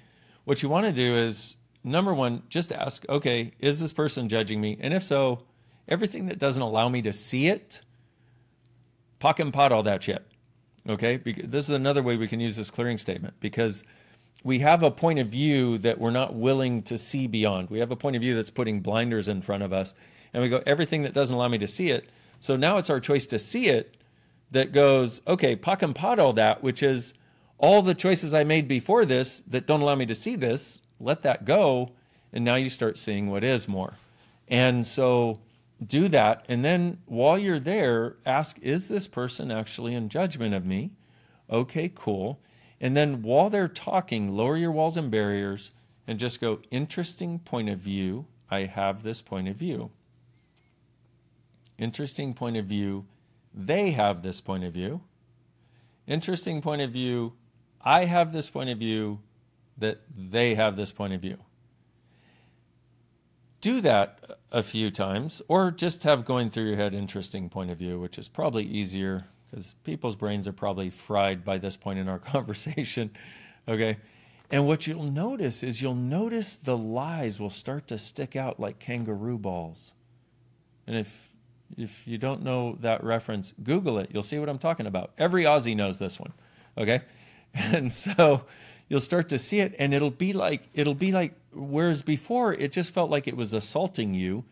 [0.44, 4.60] What you want to do is number one, just ask, okay, is this person judging
[4.60, 4.78] me?
[4.80, 5.44] And if so,
[5.88, 7.80] everything that doesn't allow me to see it,
[9.20, 10.26] POC and POD all that shit.
[10.88, 11.16] Okay?
[11.16, 13.84] Because this is another way we can use this clearing statement because
[14.44, 17.70] we have a point of view that we're not willing to see beyond.
[17.70, 19.94] We have a point of view that's putting blinders in front of us.
[20.32, 22.08] And we go, everything that doesn't allow me to see it.
[22.40, 23.96] So now it's our choice to see it
[24.50, 27.14] that goes, okay, POC and POD all that, which is
[27.62, 31.22] all the choices I made before this that don't allow me to see this, let
[31.22, 31.92] that go.
[32.32, 33.94] And now you start seeing what is more.
[34.48, 35.38] And so
[35.84, 36.44] do that.
[36.48, 40.90] And then while you're there, ask, is this person actually in judgment of me?
[41.48, 42.40] Okay, cool.
[42.80, 45.70] And then while they're talking, lower your walls and barriers
[46.06, 48.26] and just go, interesting point of view.
[48.50, 49.90] I have this point of view.
[51.78, 53.06] Interesting point of view.
[53.54, 55.02] They have this point of view.
[56.06, 57.34] Interesting point of view.
[57.84, 59.20] I have this point of view,
[59.78, 61.38] that they have this point of view.
[63.60, 67.78] Do that a few times, or just have going through your head interesting point of
[67.78, 72.08] view, which is probably easier because people's brains are probably fried by this point in
[72.08, 73.10] our conversation.
[73.68, 73.98] okay.
[74.50, 78.78] And what you'll notice is you'll notice the lies will start to stick out like
[78.78, 79.94] kangaroo balls.
[80.86, 81.30] And if
[81.78, 84.10] if you don't know that reference, Google it.
[84.12, 85.12] You'll see what I'm talking about.
[85.16, 86.32] Every Aussie knows this one.
[86.76, 87.00] Okay.
[87.72, 88.44] And so
[88.88, 92.72] you'll start to see it and it'll be like it'll be like whereas before it
[92.72, 94.44] just felt like it was assaulting you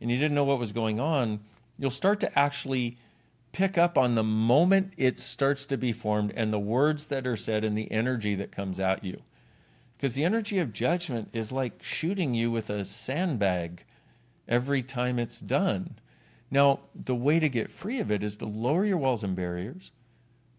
[0.00, 1.40] and you didn't know what was going on,
[1.78, 2.96] you'll start to actually
[3.52, 7.36] pick up on the moment it starts to be formed and the words that are
[7.36, 9.22] said and the energy that comes at you.
[9.96, 13.84] Because the energy of judgment is like shooting you with a sandbag
[14.46, 15.98] every time it's done.
[16.50, 19.90] Now, the way to get free of it is to lower your walls and barriers,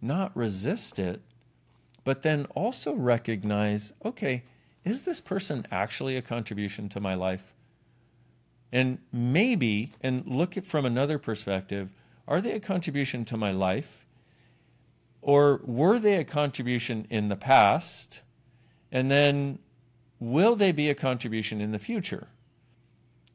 [0.01, 1.21] not resist it,
[2.10, 4.41] but then also recognize okay,
[4.84, 7.53] is this person actually a contribution to my life?
[8.72, 11.89] And maybe, and look at from another perspective,
[12.28, 14.07] are they a contribution to my life?
[15.22, 18.22] Or were they a contribution in the past?
[18.91, 19.60] And then
[20.20, 22.26] will they be a contribution in the future?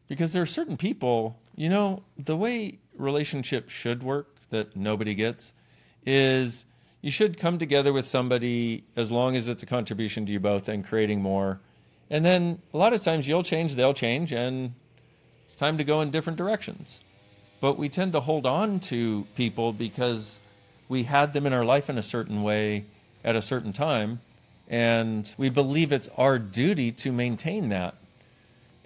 [0.09, 5.53] Because there are certain people, you know, the way relationships should work that nobody gets
[6.05, 6.65] is
[7.05, 10.71] you should come together with somebody as long as it's a contribution to you both
[10.71, 11.61] and creating more.
[12.09, 14.73] And then a lot of times you'll change, they'll change, and
[15.45, 17.01] it's time to go in different directions.
[17.61, 20.41] But we tend to hold on to people because
[20.89, 22.87] we had them in our life in a certain way
[23.23, 24.21] at a certain time,
[24.67, 27.97] and we believe it's our duty to maintain that.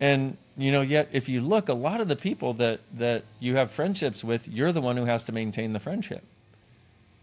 [0.00, 3.54] And you know, yet if you look, a lot of the people that that you
[3.54, 6.24] have friendships with, you're the one who has to maintain the friendship.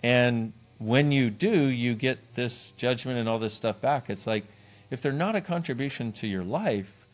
[0.01, 4.09] And when you do, you get this judgment and all this stuff back.
[4.09, 4.45] It's like
[4.91, 7.05] if they're not a contribution to your life,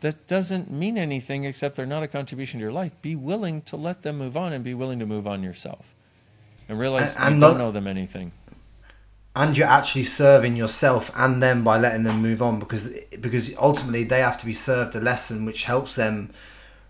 [0.00, 2.92] that doesn't mean anything except they're not a contribution to your life.
[3.00, 5.94] Be willing to let them move on and be willing to move on yourself.
[6.68, 8.32] And realize and, and you don't know them anything
[9.36, 14.04] and you're actually serving yourself and them by letting them move on because because ultimately
[14.04, 16.30] they have to be served a lesson which helps them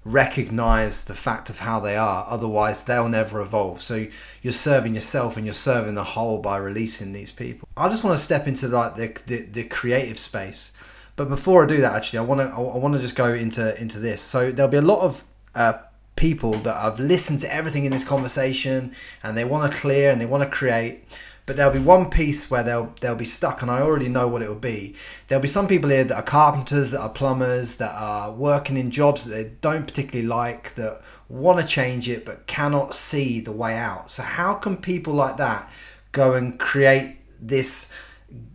[0.05, 3.81] recognize the fact of how they are otherwise they'll never evolve.
[3.81, 4.07] So
[4.43, 7.69] you're serving yourself and you're serving the whole by releasing these people.
[7.77, 10.73] I just want to step into like the, the, the creative space.
[11.17, 13.81] But before i do that actually i want to i want to just go into
[13.81, 14.21] into this.
[14.21, 15.25] So there'll be a lot of
[15.55, 15.75] uh,
[16.17, 20.21] people that have listened to everything in this conversation and they want to clear and
[20.21, 21.05] they want to create
[21.47, 24.43] but there'll be one piece where they'll they'll be stuck, and I already know what
[24.43, 24.97] it will be.
[25.29, 28.91] There'll be some people here that are carpenters, that are plumbers, that are working in
[28.91, 33.53] jobs that they don't particularly like, that want to change it but cannot see the
[33.53, 34.11] way out.
[34.11, 35.71] So how can people like that
[36.13, 37.93] go and create this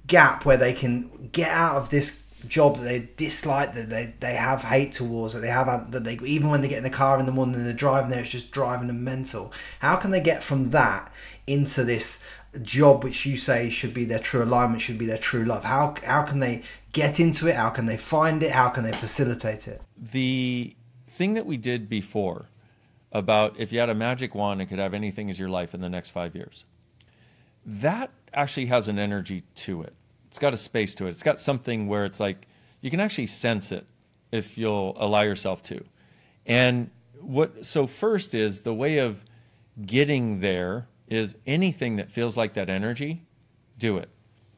[0.07, 4.35] gap where they can get out of this job that they dislike, that they, they
[4.35, 7.19] have hate towards, that they have that they even when they get in the car
[7.19, 9.51] in the morning and they're driving there, it's just driving them mental.
[9.79, 11.11] How can they get from that
[11.47, 12.23] into this
[12.63, 15.63] job which you say should be their true alignment, should be their true love?
[15.63, 17.55] How how can they get into it?
[17.55, 18.51] How can they find it?
[18.51, 19.81] How can they facilitate it?
[19.97, 20.75] The
[21.07, 22.49] thing that we did before
[23.11, 25.81] about if you had a magic wand and could have anything as your life in
[25.81, 26.65] the next five years,
[27.65, 29.93] that actually has an energy to it.
[30.27, 31.09] It's got a space to it.
[31.09, 32.47] It's got something where it's like
[32.81, 33.85] you can actually sense it
[34.31, 35.83] if you'll allow yourself to.
[36.45, 39.25] And what so first is the way of
[39.85, 43.23] getting there is anything that feels like that energy,
[43.77, 44.09] do it.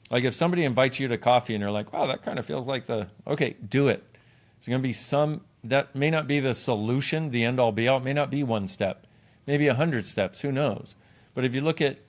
[0.10, 2.68] Like if somebody invites you to coffee and you're like, wow, that kind of feels
[2.68, 4.04] like the, okay, do it.
[4.60, 7.88] There's going to be some, that may not be the solution, the end all be
[7.88, 7.98] all.
[7.98, 9.08] It may not be one step,
[9.48, 10.96] maybe a hundred steps, who knows?
[11.34, 12.00] But if you look at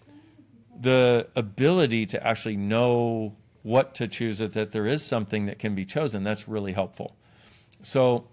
[0.80, 5.84] the ability to actually know what to choose, that there is something that can be
[5.84, 7.14] chosen, that's really helpful.
[7.82, 8.26] So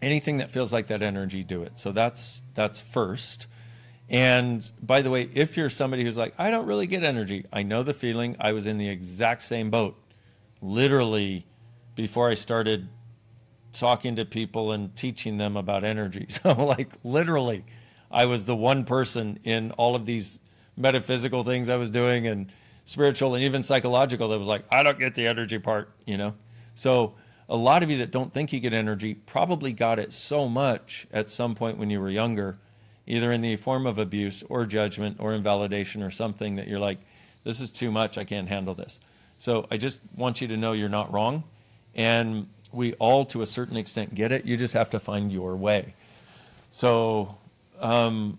[0.00, 1.78] anything that feels like that energy, do it.
[1.78, 3.46] So that's that's first.
[4.08, 7.62] And by the way, if you're somebody who's like, I don't really get energy, I
[7.62, 8.36] know the feeling.
[8.38, 10.00] I was in the exact same boat.
[10.62, 11.46] Literally,
[11.96, 12.88] before I started
[13.72, 16.26] talking to people and teaching them about energy.
[16.30, 17.64] So, like, literally,
[18.10, 20.38] I was the one person in all of these
[20.76, 22.52] metaphysical things I was doing and
[22.84, 26.34] spiritual and even psychological that was like, I don't get the energy part, you know?
[26.74, 27.14] So,
[27.48, 31.06] a lot of you that don't think you get energy probably got it so much
[31.12, 32.58] at some point when you were younger
[33.06, 36.98] either in the form of abuse or judgment or invalidation or something that you're like,
[37.44, 38.98] this is too much, I can't handle this.
[39.38, 41.44] So I just want you to know you're not wrong.
[41.94, 44.44] And we all, to a certain extent, get it.
[44.44, 45.94] You just have to find your way.
[46.72, 47.36] So,
[47.80, 48.38] um,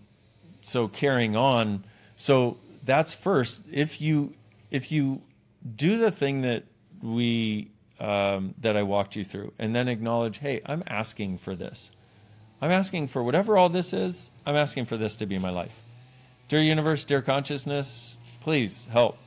[0.64, 1.84] so carrying on.
[2.18, 3.62] So that's first.
[3.72, 4.34] If you
[4.70, 5.22] if you
[5.76, 6.64] do the thing that
[7.02, 11.92] we um, that I walked you through, and then acknowledge, hey, I'm asking for this.
[12.62, 15.80] I'm asking for whatever all this is, I'm asking for this to be my life.
[16.50, 19.18] Dear universe, dear consciousness, please help.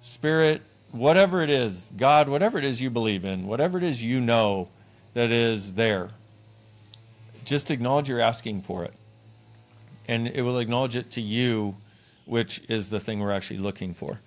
[0.00, 4.20] Spirit, whatever it is, God, whatever it is you believe in, whatever it is you
[4.20, 4.68] know
[5.14, 6.10] that is there,
[7.44, 8.94] just acknowledge you're asking for it.
[10.08, 11.76] And it will acknowledge it to you,
[12.24, 14.20] which is the thing we're actually looking for.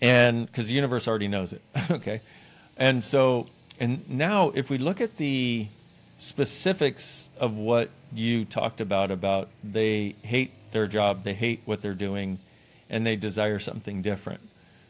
[0.00, 1.62] And because the universe already knows it.
[1.90, 2.22] okay.
[2.76, 3.46] And so,
[3.78, 5.68] and now if we look at the
[6.18, 11.94] specifics of what you talked about about they hate their job, they hate what they're
[11.94, 12.38] doing,
[12.90, 14.40] and they desire something different.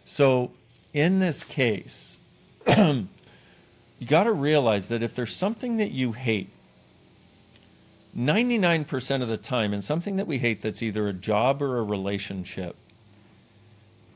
[0.04, 0.50] So
[0.92, 2.18] in this case,
[2.66, 3.06] you
[4.06, 6.50] got to realize that if there's something that you hate,
[8.16, 11.82] 99% of the time, and something that we hate that's either a job or a
[11.82, 12.74] relationship,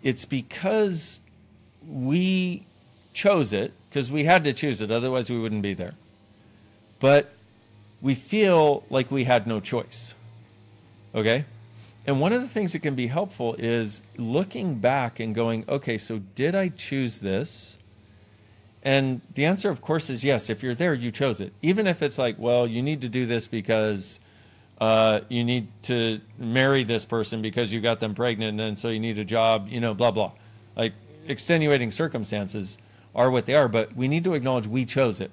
[0.02, 1.20] it's because
[1.86, 2.66] we
[3.12, 5.94] chose it, because we had to choose it, otherwise, we wouldn't be there.
[7.03, 7.32] But
[8.00, 10.14] we feel like we had no choice.
[11.12, 11.44] Okay?
[12.07, 15.98] And one of the things that can be helpful is looking back and going, okay,
[15.98, 17.76] so did I choose this?
[18.84, 20.48] And the answer, of course, is yes.
[20.48, 21.53] If you're there, you chose it.
[21.61, 24.20] Even if it's like, well, you need to do this because
[24.80, 29.00] uh, you need to marry this person because you got them pregnant and so you
[29.00, 30.30] need a job, you know, blah, blah.
[30.76, 30.92] Like
[31.26, 32.78] extenuating circumstances
[33.12, 35.32] are what they are, but we need to acknowledge we chose it.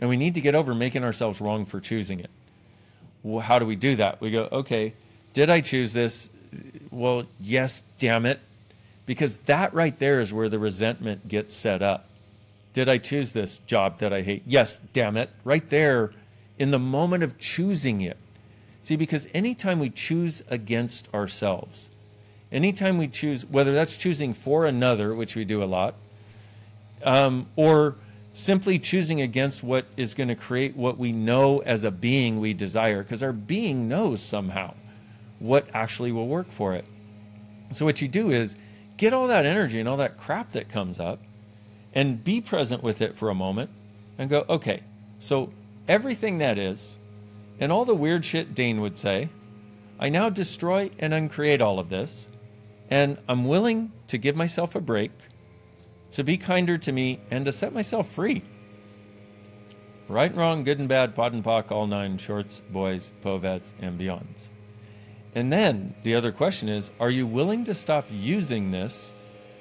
[0.00, 2.30] And we need to get over making ourselves wrong for choosing it.
[3.22, 4.20] Well, how do we do that?
[4.20, 4.94] We go, okay,
[5.32, 6.30] did I choose this?
[6.90, 8.40] Well, yes, damn it.
[9.06, 12.06] Because that right there is where the resentment gets set up.
[12.74, 14.42] Did I choose this job that I hate?
[14.46, 15.30] Yes, damn it.
[15.42, 16.12] Right there
[16.58, 18.16] in the moment of choosing it.
[18.82, 21.88] See, because anytime we choose against ourselves,
[22.52, 25.94] anytime we choose, whether that's choosing for another, which we do a lot,
[27.02, 27.96] um, or
[28.38, 32.54] simply choosing against what is going to create what we know as a being we
[32.54, 34.72] desire, because our being knows somehow
[35.40, 36.84] what actually will work for it.
[37.72, 38.54] So, what you do is
[38.96, 41.18] get all that energy and all that crap that comes up
[41.92, 43.70] and be present with it for a moment
[44.18, 44.84] and go, okay,
[45.18, 45.52] so
[45.88, 46.96] everything that is,
[47.58, 49.30] and all the weird shit Dain would say,
[49.98, 52.28] I now destroy and uncreate all of this,
[52.88, 55.10] and I'm willing to give myself a break
[56.12, 58.42] to be kinder to me, and to set myself free.
[60.08, 64.00] Right and wrong, good and bad, POD and POC, all nine, shorts, boys, POVADs, and
[64.00, 64.48] beyonds.
[65.34, 69.12] And then the other question is are you willing to stop using this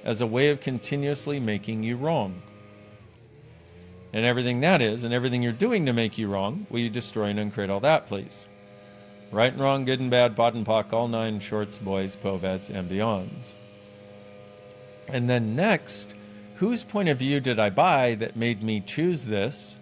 [0.05, 2.41] as a way of continuously making you wrong?
[4.13, 7.25] And everything that is, and everything you're doing to make you wrong, will you destroy
[7.25, 8.47] and uncreate all that, please?
[9.31, 12.89] Right and wrong, good and bad, POD and POC, all nine, shorts, boys, POVADs, and
[12.89, 13.53] beyonds.
[15.09, 16.15] And then next,
[16.57, 19.79] whose point of view did I buy that made me choose this?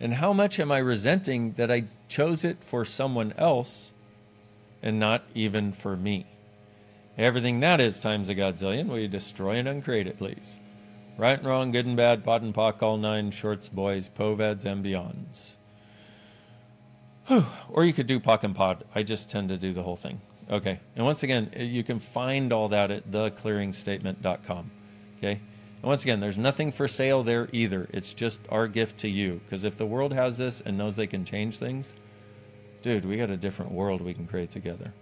[0.00, 3.92] And how much am I resenting that I chose it for someone else
[4.82, 6.26] and not even for me?
[7.18, 10.58] Everything that is times a godzillion, will you destroy and uncreate it, please?
[11.18, 14.82] Right and wrong, good and bad, POD and POC, all nine, shorts, boys, POVADs, and
[14.82, 15.52] beyonds.
[17.26, 17.44] Whew.
[17.68, 18.84] Or you could do POC and POD.
[18.94, 20.20] I just tend to do the whole thing.
[20.50, 20.80] Okay.
[20.96, 24.70] And once again, you can find all that at theclearingstatement.com.
[25.18, 25.40] Okay.
[25.82, 27.88] And once again, there's nothing for sale there either.
[27.92, 29.40] It's just our gift to you.
[29.44, 31.94] Because if the world has this and knows they can change things,
[32.82, 34.92] dude, we got a different world we can create together.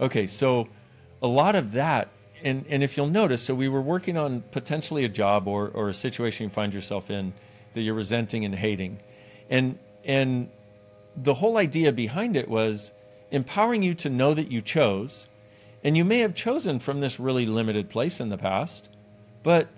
[0.00, 0.68] Okay, so
[1.22, 2.08] a lot of that,
[2.42, 5.88] and, and if you'll notice, so we were working on potentially a job or, or
[5.88, 7.32] a situation you find yourself in
[7.74, 8.98] that you're resenting and hating.
[9.50, 10.48] And, and
[11.14, 12.92] the whole idea behind it was
[13.30, 15.28] empowering you to know that you chose.
[15.84, 18.88] And you may have chosen from this really limited place in the past,
[19.42, 19.68] but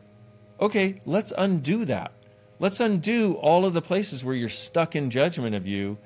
[0.61, 2.13] okay, let's undo that.
[2.61, 5.99] Let's undo all of the places where you're stuck in judgment of you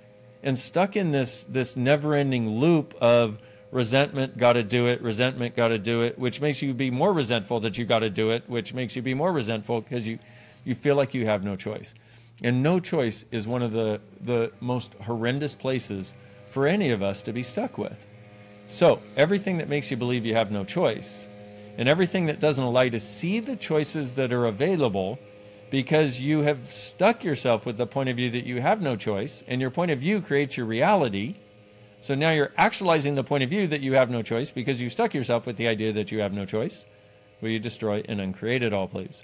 [0.42, 3.38] and stuck in this this never-ending loop of
[3.70, 7.12] resentment, got to do it, resentment, got to do it, which makes you be more
[7.12, 10.18] resentful that you got to do it, which makes you be more resentful because you
[10.64, 11.94] you feel like you have no choice.
[12.44, 16.14] And no choice is one of the the most horrendous places
[16.46, 18.06] for any of us to be stuck with.
[18.68, 21.28] So, everything that makes you believe you have no choice
[21.78, 25.18] and everything that doesn't allow you to see the choices that are available
[25.70, 29.42] because you have stuck yourself with the point of view that you have no choice,
[29.48, 31.36] and your point of view creates your reality.
[32.02, 34.90] So now you're actualizing the point of view that you have no choice because you
[34.90, 36.84] stuck yourself with the idea that you have no choice.
[37.40, 39.22] Will you destroy and uncreate it all, please?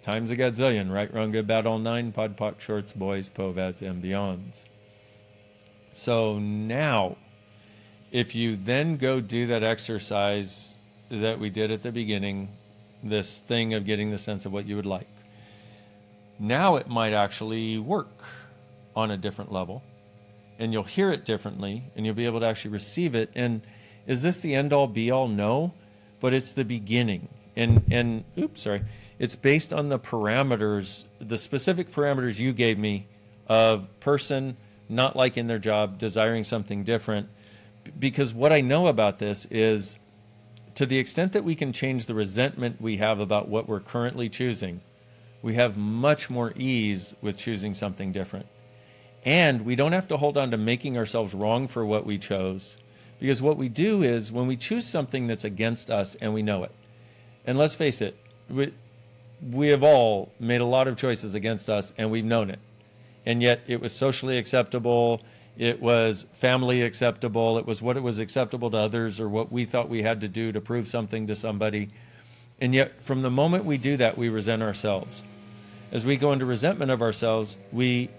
[0.00, 4.04] Times a godzillion, right, wrong, good, bad, all nine, POD, POC, shorts, boys, POVADs, and
[4.04, 4.64] beyonds.
[5.92, 7.16] So now,
[8.12, 10.78] if you then go do that exercise
[11.20, 12.48] that we did at the beginning,
[13.02, 15.08] this thing of getting the sense of what you would like.
[16.38, 18.24] Now it might actually work
[18.96, 19.82] on a different level,
[20.58, 23.30] and you'll hear it differently, and you'll be able to actually receive it.
[23.34, 23.62] And
[24.06, 25.28] is this the end all be all?
[25.28, 25.72] No,
[26.20, 27.28] but it's the beginning.
[27.56, 28.82] And and oops, sorry,
[29.18, 33.06] it's based on the parameters, the specific parameters you gave me
[33.46, 34.56] of person
[34.88, 37.28] not liking their job, desiring something different.
[37.98, 39.96] Because what I know about this is
[40.74, 44.28] to the extent that we can change the resentment we have about what we're currently
[44.28, 44.80] choosing,
[45.42, 48.46] we have much more ease with choosing something different.
[49.24, 52.76] And we don't have to hold on to making ourselves wrong for what we chose.
[53.20, 56.64] Because what we do is when we choose something that's against us and we know
[56.64, 56.72] it,
[57.46, 58.16] and let's face it,
[58.48, 58.72] we,
[59.50, 62.58] we have all made a lot of choices against us and we've known it.
[63.26, 65.22] And yet it was socially acceptable,
[65.56, 67.58] It was family acceptable.
[67.58, 70.28] It was what it was acceptable to others or what we thought we had to
[70.28, 71.90] do to prove something to somebody.
[72.60, 75.22] And yet, from the moment we do that, we resent ourselves.
[75.92, 78.10] As we go into resentment of ourselves, we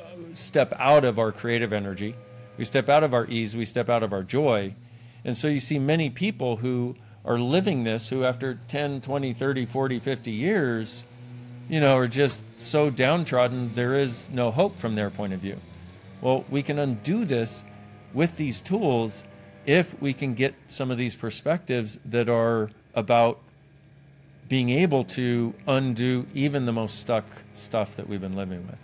[0.00, 2.16] uh, step out of our creative energy.
[2.56, 3.54] We step out of our ease.
[3.54, 4.74] We step out of our joy.
[5.24, 9.66] And so you see many people who are living this who, after 10, 20, 30,
[9.66, 11.04] 40, 50 years,
[11.68, 15.58] you know, are just so downtrodden, there is no hope from their point of view.
[16.20, 17.64] Well, we can undo this
[18.12, 19.24] with these tools
[19.66, 23.40] if we can get some of these perspectives that are about
[24.48, 27.24] being able to undo even the most stuck
[27.54, 28.80] stuff that we've been living with.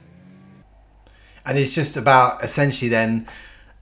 [1.46, 3.26] And it's just about essentially then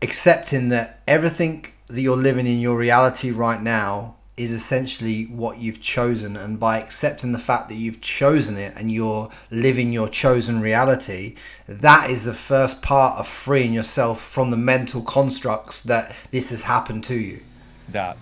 [0.00, 5.80] accepting that everything that you're living in your reality right now is essentially what you've
[5.80, 10.60] chosen and by accepting the fact that you've chosen it and you're living your chosen
[10.60, 11.36] reality
[11.68, 16.62] that is the first part of freeing yourself from the mental constructs that this has
[16.62, 17.40] happened to you.
[17.88, 18.16] That.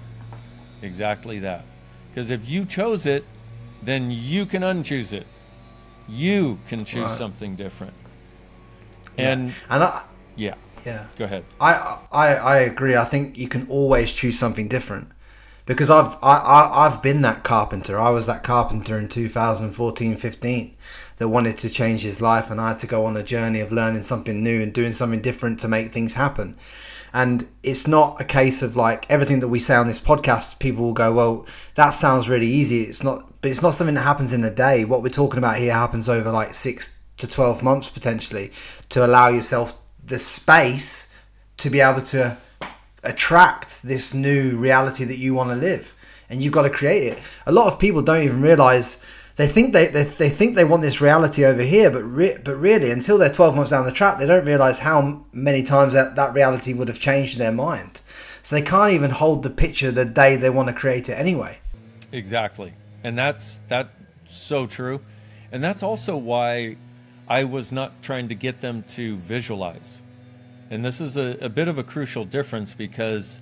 [0.82, 1.64] Exactly that.
[2.10, 3.24] Because if you chose it
[3.82, 5.26] then you can unchoose it.
[6.09, 7.10] You can choose right.
[7.10, 7.94] something different.
[9.16, 9.55] And yeah.
[9.70, 10.02] and I,
[10.36, 10.55] yeah.
[10.84, 11.06] yeah.
[11.16, 11.44] Go ahead.
[11.60, 12.97] I, I i agree.
[12.97, 15.09] I think you can always choose something different
[15.70, 18.01] because I've I, I I've been that carpenter.
[18.01, 20.76] I was that carpenter in 2014, 15
[21.18, 23.70] that wanted to change his life, and I had to go on a journey of
[23.70, 26.56] learning something new and doing something different to make things happen.
[27.12, 30.59] And it's not a case of like everything that we say on this podcast.
[30.59, 34.02] People will go, "Well, that sounds really easy." It's not, but it's not something that
[34.02, 34.84] happens in a day.
[34.84, 38.51] What we're talking about here happens over like six to 12 months potentially
[38.88, 41.10] to allow yourself the space
[41.59, 42.38] to be able to
[43.02, 45.97] attract this new reality that you want to live
[46.28, 47.18] and you've got to create it.
[47.47, 49.02] A lot of people don't even realize
[49.36, 52.56] they think they, they, they think they want this reality over here but re- but
[52.56, 56.14] really until they're 12 months down the track they don't realize how many times that,
[56.16, 58.01] that reality would have changed their mind.
[58.43, 61.59] So they can't even hold the picture the day they want to create it anyway.
[62.12, 62.74] Exactly.
[63.05, 63.90] And that's that's
[64.24, 65.01] so true.
[65.52, 66.77] And that's also why
[67.31, 70.02] i was not trying to get them to visualize
[70.70, 73.40] and this is a, a bit of a crucial difference because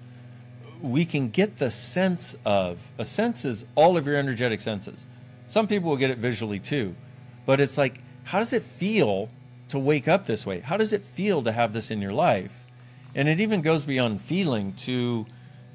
[0.80, 5.06] we can get the sense of a sense is all of your energetic senses.
[5.46, 6.94] Some people will get it visually too,
[7.46, 9.30] but it's like, how does it feel
[9.68, 10.60] to wake up this way?
[10.60, 12.64] How does it feel to have this in your life?
[13.14, 15.26] And it even goes beyond feeling to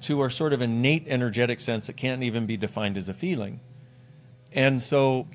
[0.01, 3.61] to our sort of innate energetic sense that can't even be defined as a feeling.
[4.51, 5.27] And so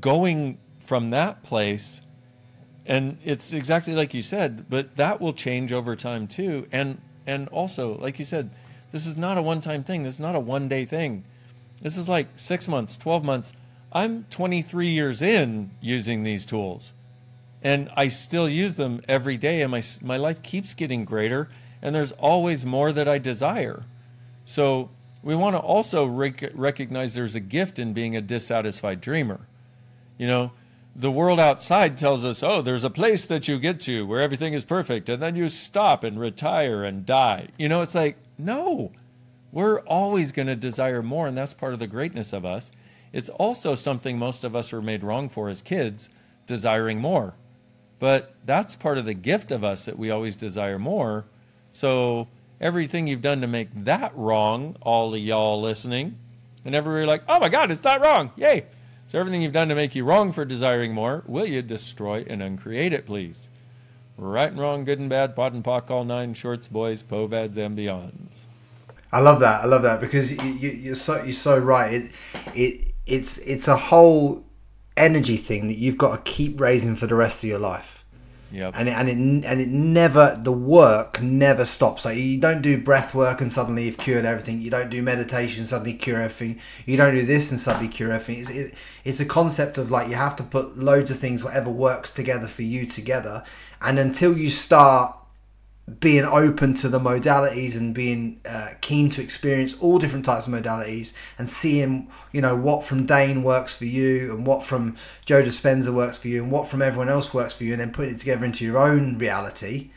[0.00, 2.00] going from that place
[2.86, 6.66] and it's exactly like you said but that will change over time too.
[6.72, 8.50] And and also like you said
[8.92, 10.02] this is not a one time thing.
[10.02, 11.24] This is not a one day thing.
[11.82, 13.52] This is like 6 months 12 months.
[13.92, 16.92] I'm 23 years in using these tools
[17.62, 21.48] and i still use them every day and my my life keeps getting greater
[21.80, 23.84] and there's always more that i desire.
[24.44, 24.90] So
[25.22, 29.40] we want to also rec- recognize there's a gift in being a dissatisfied dreamer
[30.18, 30.52] you know
[30.96, 34.52] the world outside tells us, oh, there's a place that you get to where everything
[34.52, 37.48] is perfect, and then you stop and retire and die.
[37.58, 38.92] You know, it's like, no,
[39.50, 42.70] we're always going to desire more, and that's part of the greatness of us.
[43.12, 46.10] It's also something most of us were made wrong for as kids,
[46.46, 47.34] desiring more.
[47.98, 51.24] But that's part of the gift of us that we always desire more.
[51.72, 52.28] So
[52.60, 56.18] everything you've done to make that wrong, all of y'all listening,
[56.64, 58.30] and everybody like, oh my God, it's not wrong.
[58.36, 58.66] Yay.
[59.14, 62.42] So everything you've done to make you wrong for desiring more, will you destroy and
[62.42, 63.48] uncreate it, please?
[64.18, 67.78] Right and wrong, good and bad, POD and POC, all nine shorts, boys, POVADs, and
[67.78, 68.46] beyonds.
[69.12, 69.62] I love that.
[69.62, 71.94] I love that because you, are so you're so right.
[71.94, 72.12] It,
[72.56, 74.44] it it's it's a whole
[74.96, 77.93] energy thing that you've got to keep raising for the rest of your life.
[78.54, 78.74] Yep.
[78.76, 82.04] And it, and it and it never the work never stops.
[82.04, 84.60] Like you don't do breath work and suddenly you've cured everything.
[84.60, 86.60] You don't do meditation and suddenly cure everything.
[86.86, 88.42] You don't do this and suddenly cure everything.
[88.42, 91.68] It's, it, it's a concept of like you have to put loads of things, whatever
[91.68, 93.42] works together for you together.
[93.80, 95.16] And until you start
[96.00, 100.52] being open to the modalities and being uh, keen to experience all different types of
[100.54, 104.96] modalities and seeing you know what from Dain works for you and what from
[105.26, 107.92] Joe Dispenza works for you and what from everyone else works for you and then
[107.92, 109.90] putting it together into your own reality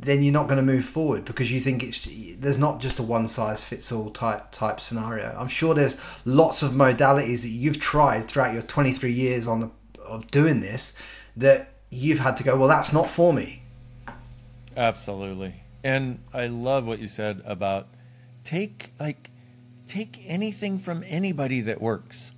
[0.00, 3.02] then you're not going to move forward because you think it's there's not just a
[3.02, 5.36] one size fits all type type scenario.
[5.38, 9.70] I'm sure there's lots of modalities that you've tried throughout your 23 years on the,
[10.00, 10.94] of doing this
[11.36, 13.57] that you've had to go well that's not for me
[14.78, 15.54] Absolutely.
[15.82, 17.88] And I love what you said about
[18.44, 19.30] take like
[19.88, 22.30] take anything from anybody that works.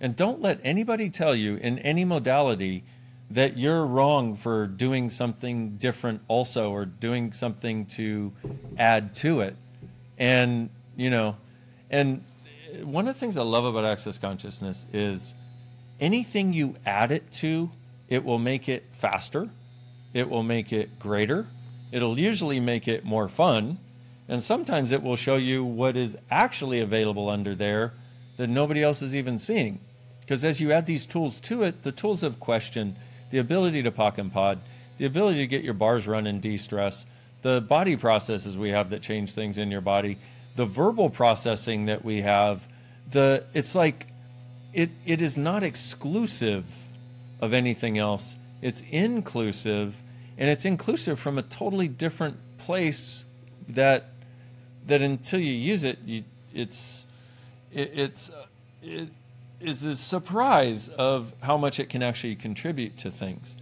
[0.00, 2.84] And don't let anybody tell you in any modality
[3.30, 8.32] that you're wrong for doing something different also or doing something to
[8.78, 9.56] add to it
[10.16, 11.36] and you know
[11.90, 12.24] and
[12.84, 15.34] one of the things i love about access consciousness is
[16.00, 17.70] anything you add it to
[18.08, 19.50] it will make it faster
[20.14, 21.46] it will make it greater
[21.92, 23.78] it'll usually make it more fun
[24.28, 27.92] and sometimes it will show you what is actually available under there
[28.36, 29.80] that nobody else is even seeing
[30.20, 32.96] because as you add these tools to it the tools of question
[33.30, 34.58] the ability to POC and POD,
[34.98, 37.06] the ability to get your bars run and de-stress,
[37.42, 40.18] the body processes we have that change things in your body,
[40.56, 42.66] the verbal processing that we have,
[43.10, 44.08] the it's like
[44.74, 46.66] it it is not exclusive
[47.40, 48.36] of anything else.
[48.60, 49.94] It's inclusive
[50.38, 53.24] and it's inclusive from a totally different place
[53.68, 54.10] that
[54.86, 56.24] that until you use it, you,
[56.54, 57.04] it's
[57.72, 58.30] it, it's
[58.82, 59.08] it,
[59.60, 63.56] is a surprise of how much it can actually contribute to things.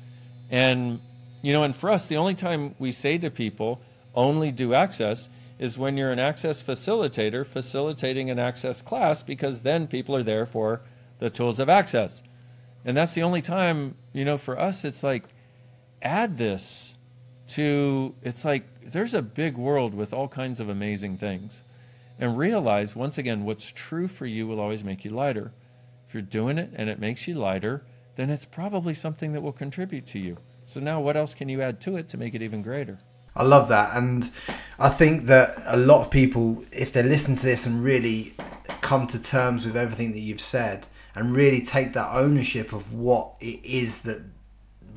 [0.50, 1.00] And
[1.42, 3.80] you know, and for us, the only time we say to people
[4.14, 9.86] only do access is when you're an access facilitator facilitating an access class because then
[9.86, 10.82] people are there for
[11.18, 12.22] the tools of access.
[12.84, 15.24] And that's the only time, you know, for us it's like
[16.02, 16.96] add this
[17.48, 21.64] to it's like there's a big world with all kinds of amazing things.
[22.18, 25.52] And realize once again what's true for you will always make you lighter
[26.08, 27.84] If you're doing it and it makes you lighter,
[28.16, 30.38] then it's probably something that will contribute to you.
[30.64, 32.98] So now what else can you add to it to make it even greater?
[33.34, 33.96] I love that.
[33.96, 34.30] And
[34.78, 38.34] I think that a lot of people, if they listen to this and really
[38.80, 43.34] come to terms with everything that you've said and really take that ownership of what
[43.40, 44.24] it is that,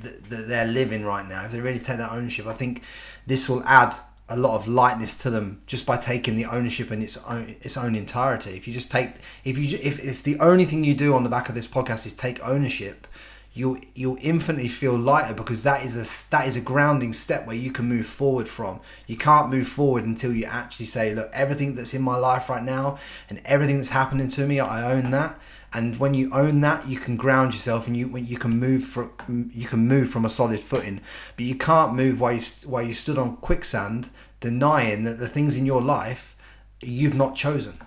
[0.02, 2.84] that, they're living right now, if they really take that ownership, I think
[3.28, 3.96] this will add
[4.30, 7.76] a lot of lightness to them just by taking the ownership in its own its
[7.76, 8.52] own entirety.
[8.52, 9.14] If you just take
[9.44, 12.06] if you if, if the only thing you do on the back of this podcast
[12.06, 13.08] is take ownership,
[13.54, 17.56] you'll you'll infinitely feel lighter because that is a that is a grounding step where
[17.56, 18.80] you can move forward from.
[19.08, 22.64] You can't move forward until you actually say, look, everything that's in my life right
[22.64, 23.00] now
[23.30, 25.40] and everything that's happening to me, I own that
[25.72, 28.84] and when you own that you can ground yourself and you when you can move
[28.84, 29.12] from
[29.54, 31.02] you can move from a solid footing.
[31.36, 34.10] But you can't move while you, while you stood on quicksand
[34.40, 36.36] denying that the things in your life
[36.82, 37.78] you've not chosen.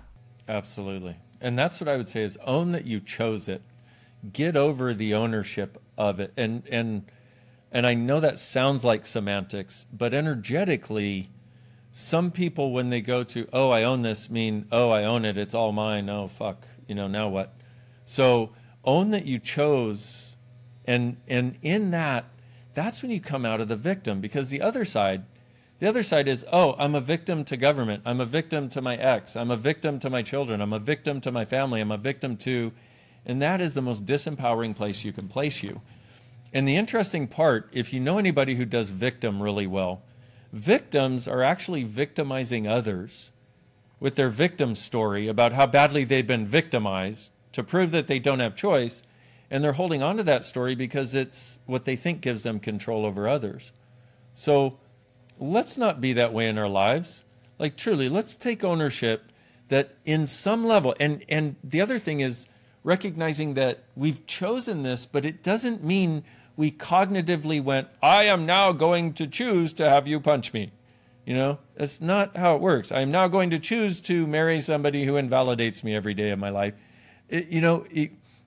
[0.48, 1.16] Absolutely.
[1.40, 3.62] And that's what i would say is own that you chose it.
[4.32, 6.32] Get over the ownership of it.
[6.36, 7.04] And and
[7.72, 11.30] and i know that sounds like semantics but energetically
[11.90, 15.36] some people when they go to oh i own this mean oh i own it.
[15.36, 16.08] It's all mine.
[16.08, 16.64] Oh fuck.
[16.86, 17.56] You know now what
[18.06, 18.50] so
[18.84, 20.34] own that you chose,
[20.84, 22.26] and and in that,
[22.74, 25.24] that's when you come out of the victim because the other side,
[25.78, 28.96] the other side is oh I'm a victim to government, I'm a victim to my
[28.96, 31.96] ex, I'm a victim to my children, I'm a victim to my family, I'm a
[31.96, 32.72] victim to,
[33.24, 35.80] and that is the most disempowering place you can place you.
[36.52, 40.02] And the interesting part, if you know anybody who does victim really well,
[40.52, 43.30] victims are actually victimizing others
[43.98, 48.40] with their victim story about how badly they've been victimized to prove that they don't
[48.40, 49.02] have choice.
[49.50, 53.04] And they're holding on to that story because it's what they think gives them control
[53.04, 53.70] over others.
[54.34, 54.78] So
[55.38, 57.24] let's not be that way in our lives.
[57.58, 59.30] Like, truly, let's take ownership
[59.68, 62.46] that in some level, and, and the other thing is
[62.84, 66.24] recognizing that we've chosen this, but it doesn't mean
[66.56, 70.72] we cognitively went, I am now going to choose to have you punch me.
[71.24, 72.90] You know, that's not how it works.
[72.90, 76.38] I am now going to choose to marry somebody who invalidates me every day of
[76.38, 76.74] my life
[77.32, 77.86] you know,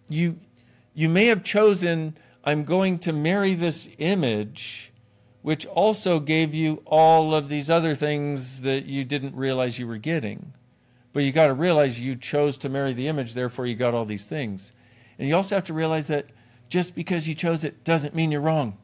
[0.08, 0.38] you
[0.94, 4.94] you may have chosen I'm going to marry this image,
[5.42, 9.98] which also gave you all of these other things that you didn't realize you were
[9.98, 10.54] getting.
[11.12, 14.06] But you got to realize you chose to marry the image, therefore you got all
[14.06, 14.74] these things.
[15.18, 16.28] And you also have to realize that
[16.70, 18.78] just because you chose it doesn't mean you're wrong.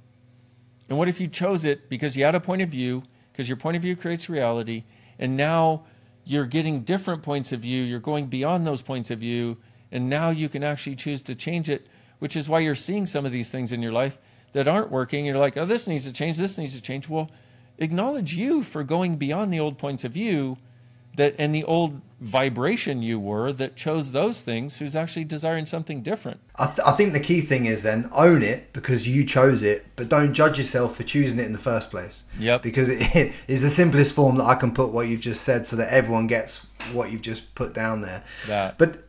[0.90, 3.58] And what if you chose it because you had a point of view, because your
[3.58, 4.86] point of view creates reality,
[5.20, 5.84] and now
[6.26, 9.58] you're getting different points of view, you're going beyond those points of view,
[9.92, 11.88] and now you can actually choose to change it,
[12.20, 14.18] which is why you're seeing some of these things in your life
[14.54, 15.26] that aren't working.
[15.26, 17.10] You're like, oh, this needs to change, this needs to change.
[17.10, 17.30] Well,
[17.78, 20.58] acknowledge you for going beyond the old points of view
[21.16, 26.04] that and the old vibration you were that chose those things who's actually desiring something
[26.04, 29.64] different I, th- I, think the key thing is then own it because you chose
[29.64, 33.16] it but don't judge yourself for choosing it in the first place yep because it,
[33.16, 35.92] it is the simplest form that i can put what you've just said so that
[35.92, 38.78] everyone gets what you've just put down there that.
[38.78, 39.04] but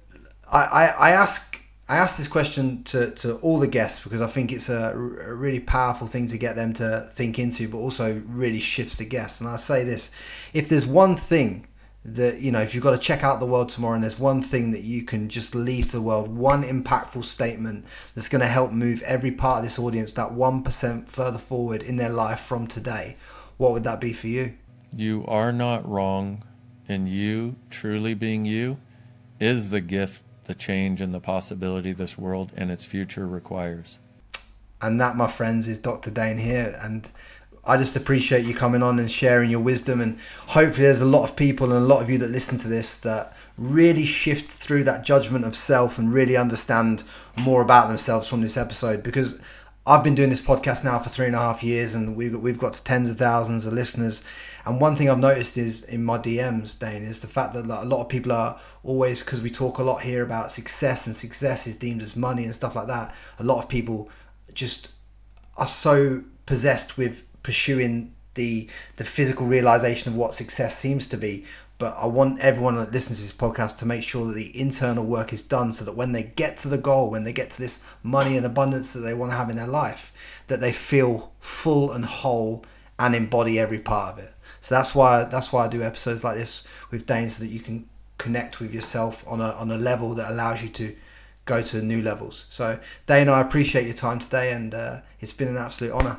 [0.52, 4.52] I, I, ask I ask this question to, to all the guests because I think
[4.52, 8.60] it's a, a, really powerful thing to get them to think into, but also really
[8.60, 9.40] shifts the guests.
[9.40, 10.10] And I say this:
[10.52, 11.66] if there's one thing
[12.04, 14.42] that you know if you've got to check out the world tomorrow and there's one
[14.42, 17.84] thing that you can just leave to the world one impactful statement
[18.14, 21.96] that's going to help move every part of this audience that 1% further forward in
[21.96, 23.16] their life from today
[23.56, 24.52] what would that be for you
[24.96, 26.42] you are not wrong
[26.88, 28.76] and you truly being you
[29.38, 33.98] is the gift the change and the possibility this world and its future requires
[34.80, 37.08] and that my friends is dr Dain Heer and
[37.64, 40.00] I just appreciate you coming on and sharing your wisdom.
[40.00, 42.68] And hopefully, there's a lot of people and a lot of you that listen to
[42.68, 47.04] this that really shift through that judgment of self and really understand
[47.38, 49.04] more about themselves from this episode.
[49.04, 49.38] Because
[49.86, 52.42] I've been doing this podcast now for three and a half years, and we've got,
[52.42, 54.22] we've got tens of thousands of listeners.
[54.64, 57.84] And one thing I've noticed is in my DMs, Dain, is the fact that a
[57.84, 61.66] lot of people are always because we talk a lot here about success, and success
[61.66, 63.14] is deemed as money and stuff like that.
[63.38, 64.10] A lot of people
[64.52, 64.88] just
[65.56, 71.44] are so possessed with pursuing the the physical realization of what success seems to be
[71.82, 75.04] but I want everyone that listens to this podcast to make sure that the internal
[75.04, 77.58] work is done so that when they get to the goal, when they get to
[77.60, 80.12] this money and abundance that they want to have in their life,
[80.46, 82.64] that they feel full and whole
[83.00, 84.32] and embody every part of it.
[84.60, 87.58] So that's why that's why I do episodes like this with Dain so that you
[87.58, 87.88] can
[88.22, 90.94] connect with yourself on a on a level that allows you to
[91.44, 92.46] go to new levels.
[92.48, 96.18] So Dain, I appreciate your time today and uh, it's been an absolute honor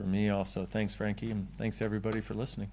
[0.00, 0.64] for me also.
[0.64, 2.70] Thanks, Frankie, and thanks everybody for listening.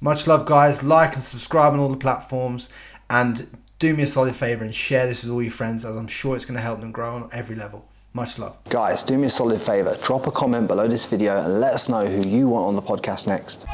[0.00, 0.82] Much love, guys.
[0.82, 2.68] Like and subscribe on all the platforms,
[3.10, 3.46] and
[3.78, 6.36] do me a solid favor and share this with all your friends, as I'm sure
[6.36, 7.88] it's going to help them grow on every level.
[8.12, 8.56] Much love.
[8.70, 9.98] Guys, do me a solid favor.
[10.02, 12.82] Drop a comment below this video and let us know who you want on the
[12.82, 13.66] podcast next.